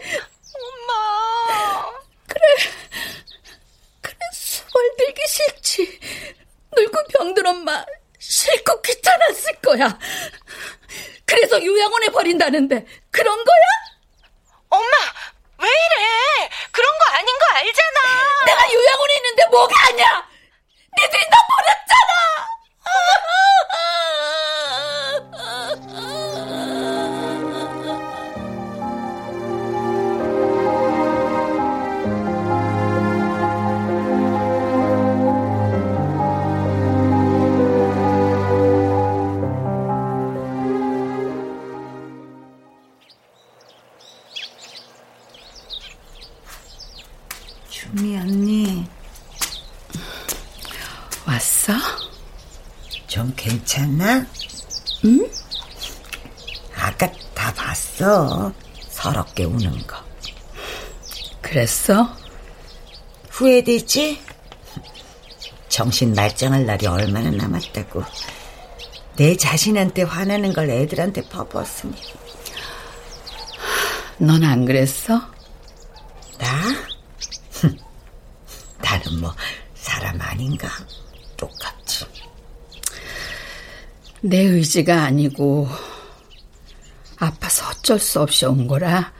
엄마 0.55 1.99
그래 2.27 2.45
그래 4.01 4.17
수발 4.33 4.81
들기 4.97 5.21
싫지 5.27 5.99
늙고 6.77 6.97
병든 7.09 7.45
엄마 7.45 7.85
싫고 8.29 8.81
귀찮았을 8.81 9.55
거야. 9.61 9.97
그래서 11.25 11.63
요양원에 11.63 12.07
버린다는데 12.09 12.85
그런 13.11 13.35
거야? 13.43 13.55
엄마 14.69 14.95
왜 15.59 15.69
이래? 15.69 16.49
그런 16.71 16.89
거 16.97 17.05
아닌 17.15 17.27
거 17.37 17.45
알잖아. 17.55 18.45
내가 18.45 18.73
요양원에 18.73 19.15
있는데 19.17 19.45
뭐가 19.47 19.73
아니야. 19.89 20.27
니들이 20.97 21.23
나 21.29 21.37
버렸잖아 21.49 22.13
봤어. 58.05 58.53
서럽게 58.77 59.45
우는 59.45 59.85
거. 59.87 59.97
그랬어? 61.41 62.15
후회되지? 63.29 64.21
정신 65.67 66.13
말짱할 66.13 66.65
날이 66.65 66.85
얼마나 66.85 67.31
남았다고. 67.31 68.03
내 69.17 69.35
자신한테 69.35 70.03
화나는 70.03 70.53
걸 70.53 70.69
애들한테 70.69 71.23
퍼부었으니. 71.23 71.93
넌 74.19 74.43
안 74.43 74.65
그랬어? 74.65 75.19
나? 76.37 76.61
나는 78.81 79.19
뭐 79.19 79.33
사람 79.73 80.21
아닌가? 80.21 80.69
똑같지. 81.35 82.05
내 84.21 84.37
의지가 84.39 85.03
아니고 85.03 85.67
아파서 87.17 87.69
어쩔 87.69 87.99
수 87.99 88.21
없이 88.21 88.45
온 88.45 88.67
거라 88.67 89.13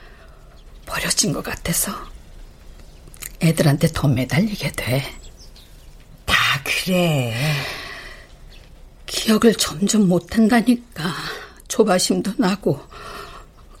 버려진 0.84 1.32
것 1.32 1.42
같아서 1.42 1.92
애들한테 3.40 3.88
더 3.92 4.08
매달리게 4.08 4.72
돼. 4.72 5.02
다 6.24 6.34
그래. 6.64 7.34
기억을 9.06 9.54
점점 9.54 10.08
못한다니까 10.08 11.14
조바심도 11.68 12.32
나고 12.38 12.80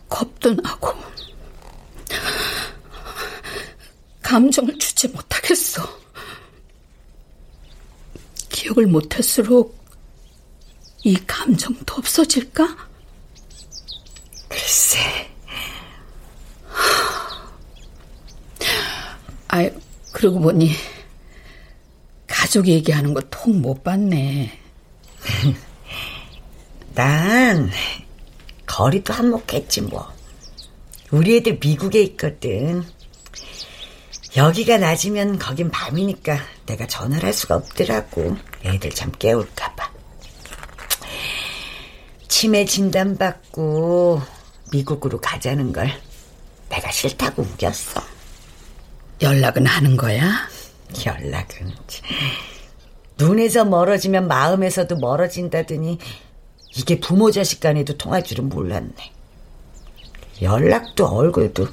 겁도 0.08 0.54
나고 0.54 0.94
감정을 4.22 4.78
주지 4.78 5.08
못하겠어. 5.08 5.82
기억을 8.48 8.86
못할수록 8.86 9.76
이 11.04 11.16
감정도 11.26 11.94
없어질까? 11.94 12.85
글쎄. 14.48 14.98
아, 19.48 19.70
그러고 20.12 20.40
보니 20.40 20.70
가족 22.26 22.66
얘기하는 22.66 23.14
거통못 23.14 23.82
봤네. 23.84 24.58
난 26.94 27.70
거리도 28.66 29.12
한몫했지 29.12 29.82
뭐. 29.82 30.12
우리 31.10 31.36
애들 31.36 31.58
미국에 31.60 32.02
있거든. 32.02 32.84
여기가 34.36 34.76
낮이면 34.78 35.38
거긴 35.38 35.70
밤이니까 35.70 36.38
내가 36.66 36.86
전화를 36.86 37.24
할 37.24 37.32
수가 37.32 37.56
없더라고. 37.56 38.36
애들 38.64 38.90
잠 38.90 39.10
깨울까봐. 39.12 39.90
치매 42.28 42.66
진단받고 42.66 44.20
미국으로 44.72 45.20
가자는 45.20 45.72
걸 45.72 45.90
내가 46.68 46.90
싫다고 46.90 47.42
우겼어. 47.42 48.02
연락은 49.22 49.66
하는 49.66 49.96
거야? 49.96 50.48
연락은. 51.04 51.72
눈에서 53.18 53.64
멀어지면 53.64 54.28
마음에서도 54.28 54.96
멀어진다더니 54.96 55.98
이게 56.74 57.00
부모 57.00 57.30
자식 57.30 57.60
간에도 57.60 57.96
통할 57.96 58.22
줄은 58.22 58.48
몰랐네. 58.48 59.12
연락도 60.42 61.06
얼굴도 61.06 61.66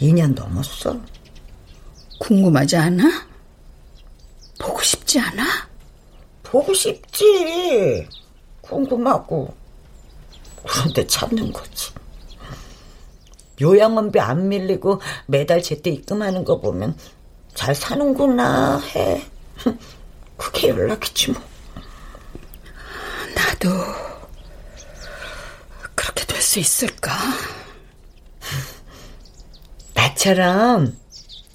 2년 0.00 0.34
넘었어. 0.34 1.00
궁금하지 2.20 2.76
않아? 2.76 3.26
보고 4.60 4.80
싶지 4.82 5.18
않아? 5.18 5.44
보고 6.44 6.72
싶지. 6.72 8.06
궁금하고. 8.60 9.52
그런데 10.64 11.04
참는 11.08 11.52
거지. 11.52 11.90
요양원비 13.62 14.20
안 14.20 14.48
밀리고 14.48 15.00
매달 15.26 15.62
제때 15.62 15.88
입금하는 15.90 16.44
거 16.44 16.60
보면 16.60 16.96
잘 17.54 17.74
사는구나 17.74 18.80
해. 18.94 19.22
그게 20.36 20.68
연락이지 20.68 21.30
뭐. 21.32 21.40
나도 23.34 23.70
그렇게 25.94 26.26
될 26.26 26.42
수 26.42 26.58
있을까? 26.58 27.12
나처럼 29.94 30.98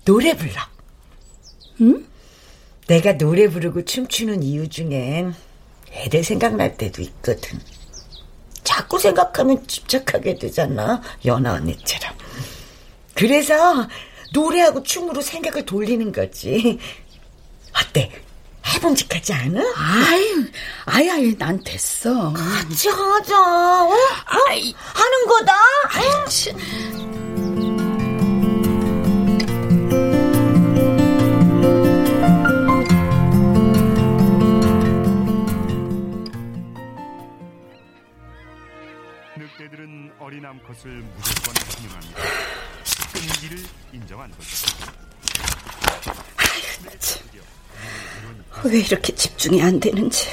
노래 0.05 0.35
불러. 0.35 0.53
응? 1.81 2.07
내가 2.87 3.17
노래 3.17 3.47
부르고 3.49 3.83
춤추는 3.85 4.41
이유 4.43 4.69
중엔 4.69 5.35
애들 5.91 6.23
생각날 6.23 6.77
때도 6.77 7.01
있거든. 7.01 7.59
자꾸 8.67 8.99
생각하면 8.99 9.65
집착하게 9.65 10.35
되잖아. 10.35 11.01
연아 11.23 11.53
언니처럼. 11.53 12.13
그래서 13.13 13.87
노래하고 14.33 14.83
춤으로 14.83 15.21
생각을 15.21 15.65
돌리는 15.65 16.11
거지. 16.11 16.77
어때? 17.73 18.11
해봄직하지 18.65 19.31
않아? 19.31 19.61
아유, 19.61 20.45
아이, 20.83 21.09
아이, 21.09 21.37
난 21.37 21.63
됐어. 21.63 22.33
같이 22.33 22.89
하자. 22.89 23.39
어? 23.39 23.89
어? 23.89 23.95
아이, 24.49 24.75
하는 24.75 25.25
거다. 25.27 25.53
아이, 25.93 26.29
참. 26.29 27.06
어린 40.27 40.45
암컷을 40.45 40.91
무조건 41.15 41.55
환영합니다. 41.55 42.21
끈기를 43.13 43.63
인정한 43.93 44.29
거죠. 44.29 44.67
왜 48.65 48.79
이렇게 48.81 49.15
집중이 49.15 49.61
안 49.63 49.79
되는지. 49.79 50.27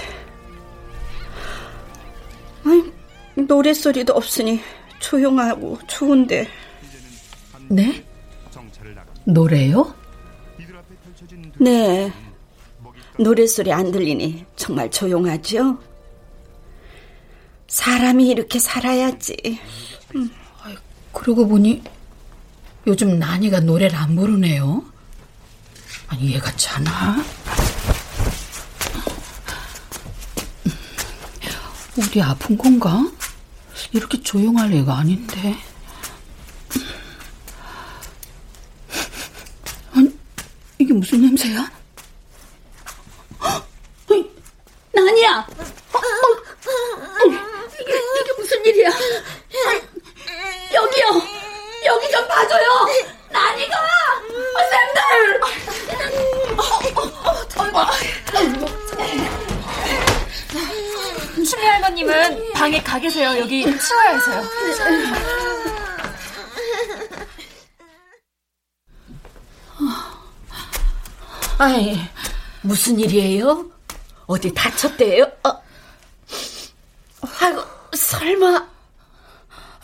아니, 2.65 2.93
노랫소리도 3.37 4.15
없으니 4.15 4.61
조용하고 4.99 5.79
좋은데. 5.87 6.49
네? 7.69 8.05
노래요? 9.23 9.95
네. 11.61 12.13
노랫소리 13.17 13.73
안 13.73 13.93
들리니 13.93 14.45
정말 14.57 14.91
조용하죠? 14.91 15.94
사람이 17.75 18.29
이렇게 18.29 18.61
살아야지. 18.61 19.59
음. 20.15 20.31
그러고 21.13 21.49
보니 21.49 21.83
요즘 22.87 23.19
나니가 23.19 23.59
노래를 23.59 23.97
안 23.97 24.15
부르네요. 24.15 24.85
아니 26.07 26.35
얘가 26.35 26.55
자나? 26.55 27.17
우리 31.97 32.23
아픈 32.23 32.57
건가? 32.57 33.11
이렇게 33.91 34.23
조용할 34.23 34.73
애가 34.73 34.97
아닌데. 34.97 35.57
아니 39.93 40.17
이게 40.79 40.95
무슨 40.95 41.23
냄새야? 41.23 41.73
나니야. 44.93 45.47
어, 45.93 45.99
어, 45.99 47.54
이게 47.87 47.99
이게 48.21 48.33
무슨 48.39 48.65
일이야? 48.65 48.89
아, 48.89 49.81
여기요. 50.75 51.07
여기 51.85 52.11
좀 52.11 52.27
봐줘요. 52.27 52.87
나니가. 53.31 53.77
쌤들. 54.71 55.41
춤미 61.45 61.67
할머님은 61.67 62.53
방에 62.55 62.83
가 62.83 62.99
계세요. 62.99 63.39
여기 63.39 63.63
치워야 63.79 64.11
해서요. 64.15 64.45
아이, 71.59 71.99
무슨 72.63 72.99
일이에요? 72.99 73.67
어디 74.27 74.53
다쳤대요? 74.55 75.25
어. 75.45 75.64
아이고, 78.05 78.39
설마. 78.45 78.69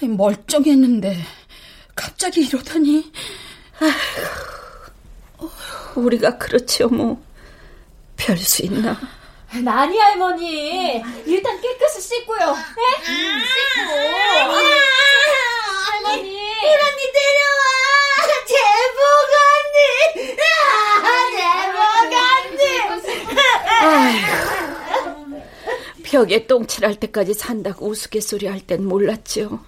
멀쩡했는데, 0.03 1.17
갑자기 1.95 2.43
이러다니. 2.47 3.11
아이고, 3.81 5.51
우리가 5.97 6.37
그렇지요, 6.39 6.89
뭐. 6.89 7.23
별 8.17 8.37
수 8.37 8.63
있나? 8.67 9.01
나니 9.65 9.99
할머니 9.99 11.03
일단 11.27 11.61
깨끗이 11.61 12.01
씻고요. 12.03 12.55
네? 12.55 12.83
씻고. 13.05 13.91
할머니. 15.91 16.39
언니 16.61 17.13
데려와. 17.13 17.65
제복 18.47 19.01
언니. 19.41 19.81
벽에 26.11 26.45
똥칠할 26.49 26.97
때까지 26.97 27.35
산다고 27.35 27.89
우스갯소리 27.89 28.49
할 28.49 28.61
땐 28.67 28.85
몰랐죠. 28.85 29.65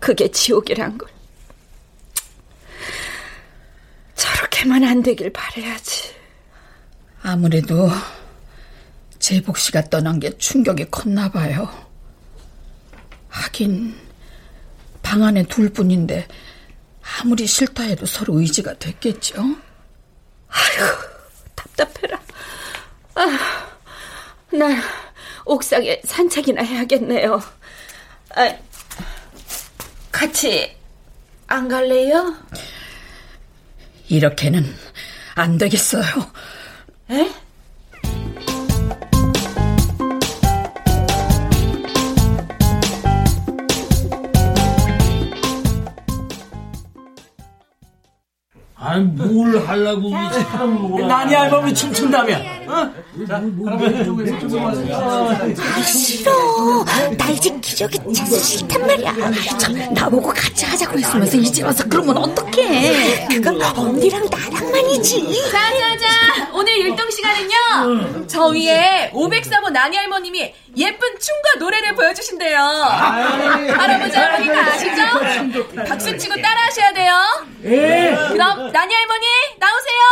그게 0.00 0.28
지옥이란 0.28 0.98
걸. 0.98 1.08
저렇게만 4.16 4.82
안 4.82 5.02
되길 5.02 5.32
바래야지. 5.32 6.14
아무래도 7.22 7.88
재복 9.20 9.58
씨가 9.58 9.82
떠난 9.82 10.18
게 10.18 10.36
충격이 10.36 10.90
컸나 10.90 11.30
봐요. 11.30 11.68
하긴 13.28 13.94
방 15.02 15.22
안에 15.22 15.44
둘 15.44 15.72
뿐인데 15.72 16.26
아무리 17.20 17.46
싫다 17.46 17.84
해도 17.84 18.04
서로 18.04 18.40
의지가 18.40 18.78
됐겠죠. 18.80 19.40
아휴 20.48 20.96
답답해라. 21.54 22.20
아, 23.14 23.38
난 24.52 24.82
옥상에 25.46 26.00
산책이나 26.04 26.62
해야겠네요. 26.62 27.40
아, 28.34 28.54
같이 30.12 30.76
안 31.46 31.68
갈래요? 31.68 32.34
이렇게는 34.08 34.64
안 35.36 35.56
되겠어요. 35.56 36.04
에? 37.10 37.30
아니 48.78 49.04
뭘 49.04 49.66
하려고 49.66 50.08
이 50.08 50.12
사람 50.12 50.74
놀아 50.76 51.06
나니 51.06 51.34
할머니 51.34 51.74
춤춘다며 51.74 52.55
어? 52.68 52.92
아, 55.58 55.82
싫어. 55.82 56.84
나 57.16 57.28
이제 57.30 57.50
기저귀 57.60 57.98
차서 58.14 58.36
싫단 58.38 58.86
말이야. 58.86 59.14
저, 59.58 59.72
나보고 59.72 60.28
같이 60.30 60.64
하자고 60.64 60.98
했으면서 60.98 61.36
이제 61.36 61.62
와서 61.62 61.84
그러면 61.88 62.16
어떡해. 62.18 63.28
그건 63.28 63.62
언니랑 63.62 64.26
나랑만이지. 64.30 65.50
자자자 65.50 66.50
오늘 66.52 66.78
율동 66.80 67.10
시간은요 67.10 68.26
저 68.26 68.46
위에 68.46 69.10
503호 69.12 69.70
나니 69.70 69.96
할머님이 69.96 70.54
예쁜 70.76 71.08
춤과 71.18 71.58
노래를 71.58 71.94
보여주신대요 71.94 72.58
할아버지 72.58 74.16
할머니 74.16 74.46
다 74.46 74.72
아시죠? 74.72 75.02
박수 75.86 76.16
치고 76.16 76.34
따라 76.40 76.62
하셔야 76.66 76.92
돼요 76.94 77.12
예. 77.64 78.16
그럼 78.32 78.72
나니 78.72 78.94
할머니 78.94 79.26
나오세요 79.58 80.02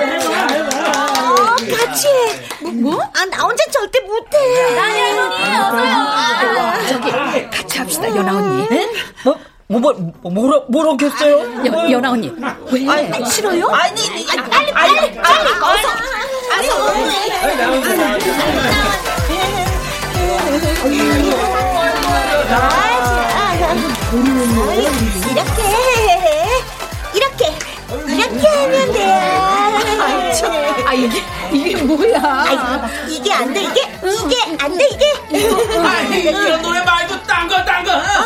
어, 0.00 1.56
같이 1.76 2.08
해. 2.08 2.70
뭐? 2.72 3.00
아, 3.02 3.24
나 3.26 3.42
혼자 3.42 3.64
절대 3.70 4.00
못해. 4.00 4.38
나니 4.74 5.00
할머니 5.00 5.34
어서요 5.56 6.88
저기 6.88 7.50
같이 7.50 7.78
합시다 7.78 8.08
연아 8.16 8.36
언니. 8.36 8.66
뭐? 9.24 9.36
뭐, 9.68 9.78
뭐, 9.78 10.32
뭐라, 10.32 10.62
뭐라겠어요? 10.68 11.64
여, 11.66 11.90
연아 11.92 12.10
언니 12.10 12.32
왜? 12.72 12.88
아니, 12.90 13.24
싫어요? 13.30 13.68
아니, 13.68 14.02
아니, 14.28 14.50
빨리, 14.50 14.72
빨리, 14.72 15.14
빨리, 15.14 15.48
어서. 15.62 15.88
이렇게 25.30 25.62
이렇게 27.14 27.46
이렇게 28.08 28.48
하면 28.48 28.92
돼요. 28.92 29.59
아, 30.30 30.32
참, 30.32 30.52
아 30.86 30.94
이게 30.94 31.22
이게 31.52 31.82
뭐야? 31.82 32.20
아, 32.22 32.88
이게 33.08 33.32
안 33.32 33.52
돼 33.52 33.62
이게 33.64 33.80
이게 34.04 34.56
안 34.60 34.78
돼 34.78 34.86
이게. 34.86 35.12
아, 35.78 36.00
이런 36.14 36.62
노래 36.62 36.80
말고 36.84 37.22
딴 37.24 37.48
거, 37.48 37.64
딴 37.64 37.82
거. 37.84 37.90
아, 37.90 38.24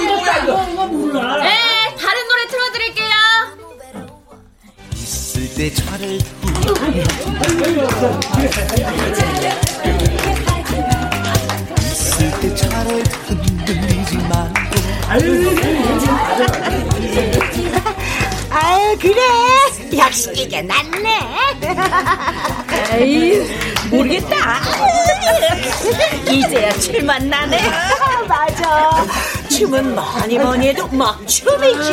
이거 0.00 0.14
뭐야, 0.16 0.36
이거. 0.44 0.56
몰라. 0.86 1.36
네, 1.42 1.94
다른 2.00 2.26
노래 2.28 2.46
틀어드릴게요. 2.48 3.06
있을 4.94 5.54
때 5.54 5.74
차를 5.74 6.18
있을 11.78 12.30
때 12.40 12.54
차를 12.54 13.02
흔들리지 13.26 14.16
말고 14.16 14.76
아유 18.50 18.96
그래 19.00 19.14
역시 19.98 20.30
이게 20.34 20.62
낫네. 20.62 21.20
에이 22.92 23.58
모르겠다. 23.90 24.60
이제야 26.30 26.70
춤만 26.72 27.28
나네. 27.30 27.58
맞아. 28.28 29.06
춤은 29.48 29.94
뭐니 29.94 30.38
뭐니 30.38 30.68
해도 30.68 30.86
막 30.88 31.26
춤이지. 31.26 31.92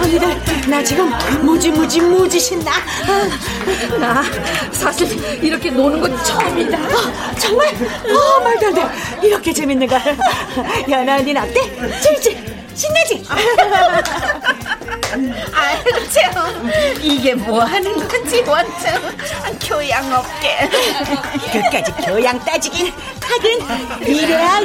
언니들 0.00 0.40
나 0.68 0.82
지금 0.82 1.10
무지 1.42 1.70
무지 1.70 2.00
무지 2.00 2.38
신나. 2.40 2.72
나 3.98 4.22
사실 4.72 5.08
이렇게 5.42 5.70
노는 5.70 6.00
건 6.00 6.24
처음이다. 6.24 6.78
어, 6.78 7.34
정말? 7.38 7.68
어, 7.68 8.40
말도 8.40 8.66
안 8.66 8.74
돼. 8.74 8.88
이렇게 9.22 9.52
재밌는 9.52 9.86
걸. 9.86 10.00
연아 10.88 11.16
언니 11.16 11.36
어때? 11.36 12.00
재밌지? 12.00 12.49
신나지? 12.80 13.22
참 16.10 16.62
이게 17.02 17.34
뭐 17.34 17.60
하는 17.62 18.08
건지 18.08 18.42
완전 18.46 19.18
교양 19.60 20.10
없게. 20.14 20.70
끝까지 21.52 21.92
교양 22.06 22.38
따지긴 22.42 22.90
하긴 23.20 24.06
이래야 24.06 24.60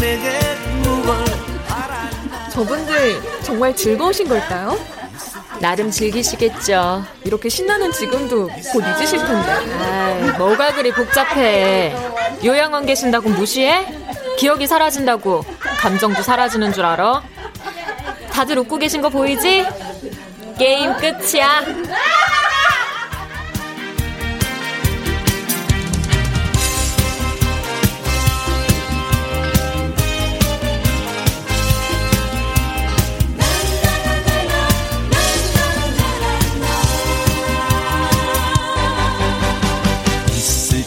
내게 0.00 0.40
누굴 0.82 1.24
저분들 2.52 3.42
정말 3.44 3.76
즐거우신 3.76 4.28
걸까요? 4.28 4.76
나름 5.60 5.90
즐기시겠죠. 5.90 7.04
이렇게 7.24 7.48
신나는 7.48 7.92
지금도 7.92 8.48
곧 8.72 8.84
잊으실 8.86 9.18
텐데. 9.18 9.52
아이, 9.80 10.22
뭐가 10.38 10.72
그리 10.74 10.92
복잡해. 10.92 11.94
요양원 12.44 12.86
계신다고 12.86 13.28
무시해? 13.30 13.86
기억이 14.38 14.66
사라진다고 14.66 15.44
감정도 15.78 16.22
사라지는 16.22 16.72
줄 16.72 16.84
알아? 16.84 17.22
다들 18.30 18.58
웃고 18.58 18.76
계신 18.78 19.00
거 19.00 19.08
보이지? 19.08 19.66
게임 20.58 20.92
끝이야. 20.96 21.62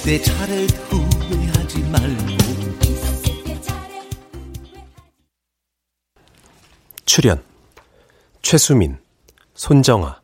때 0.10 0.20
차를 0.24 0.66
후회하지 0.66 1.84
말고. 1.92 2.38
출연. 7.06 7.44
최수민, 8.42 8.98
손정아, 9.54 10.20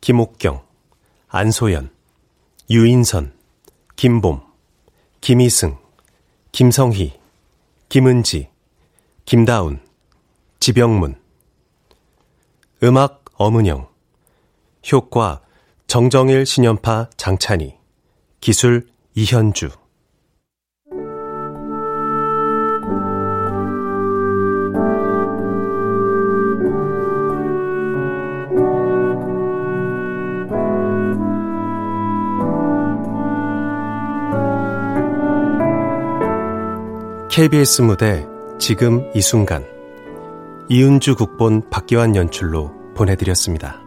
김옥경, 0.00 0.64
안소연, 1.28 1.92
유인선, 2.68 3.32
김봄, 3.94 4.42
김희승, 5.20 5.78
김성희, 6.50 7.16
김은지, 7.88 8.48
김다운, 9.24 9.78
지병문. 10.58 11.14
음악 12.82 13.24
엄은영. 13.34 13.88
효과 14.90 15.42
정정일 15.86 16.44
신연파 16.44 17.10
장찬희. 17.16 17.76
기술 18.40 18.91
이현주 19.14 19.68
KBS 37.30 37.82
무대 37.82 38.26
지금 38.58 39.10
이 39.14 39.20
순간 39.20 39.64
이은주 40.70 41.16
국본 41.16 41.68
박기환 41.68 42.16
연출로 42.16 42.72
보내드렸습니다. 42.94 43.81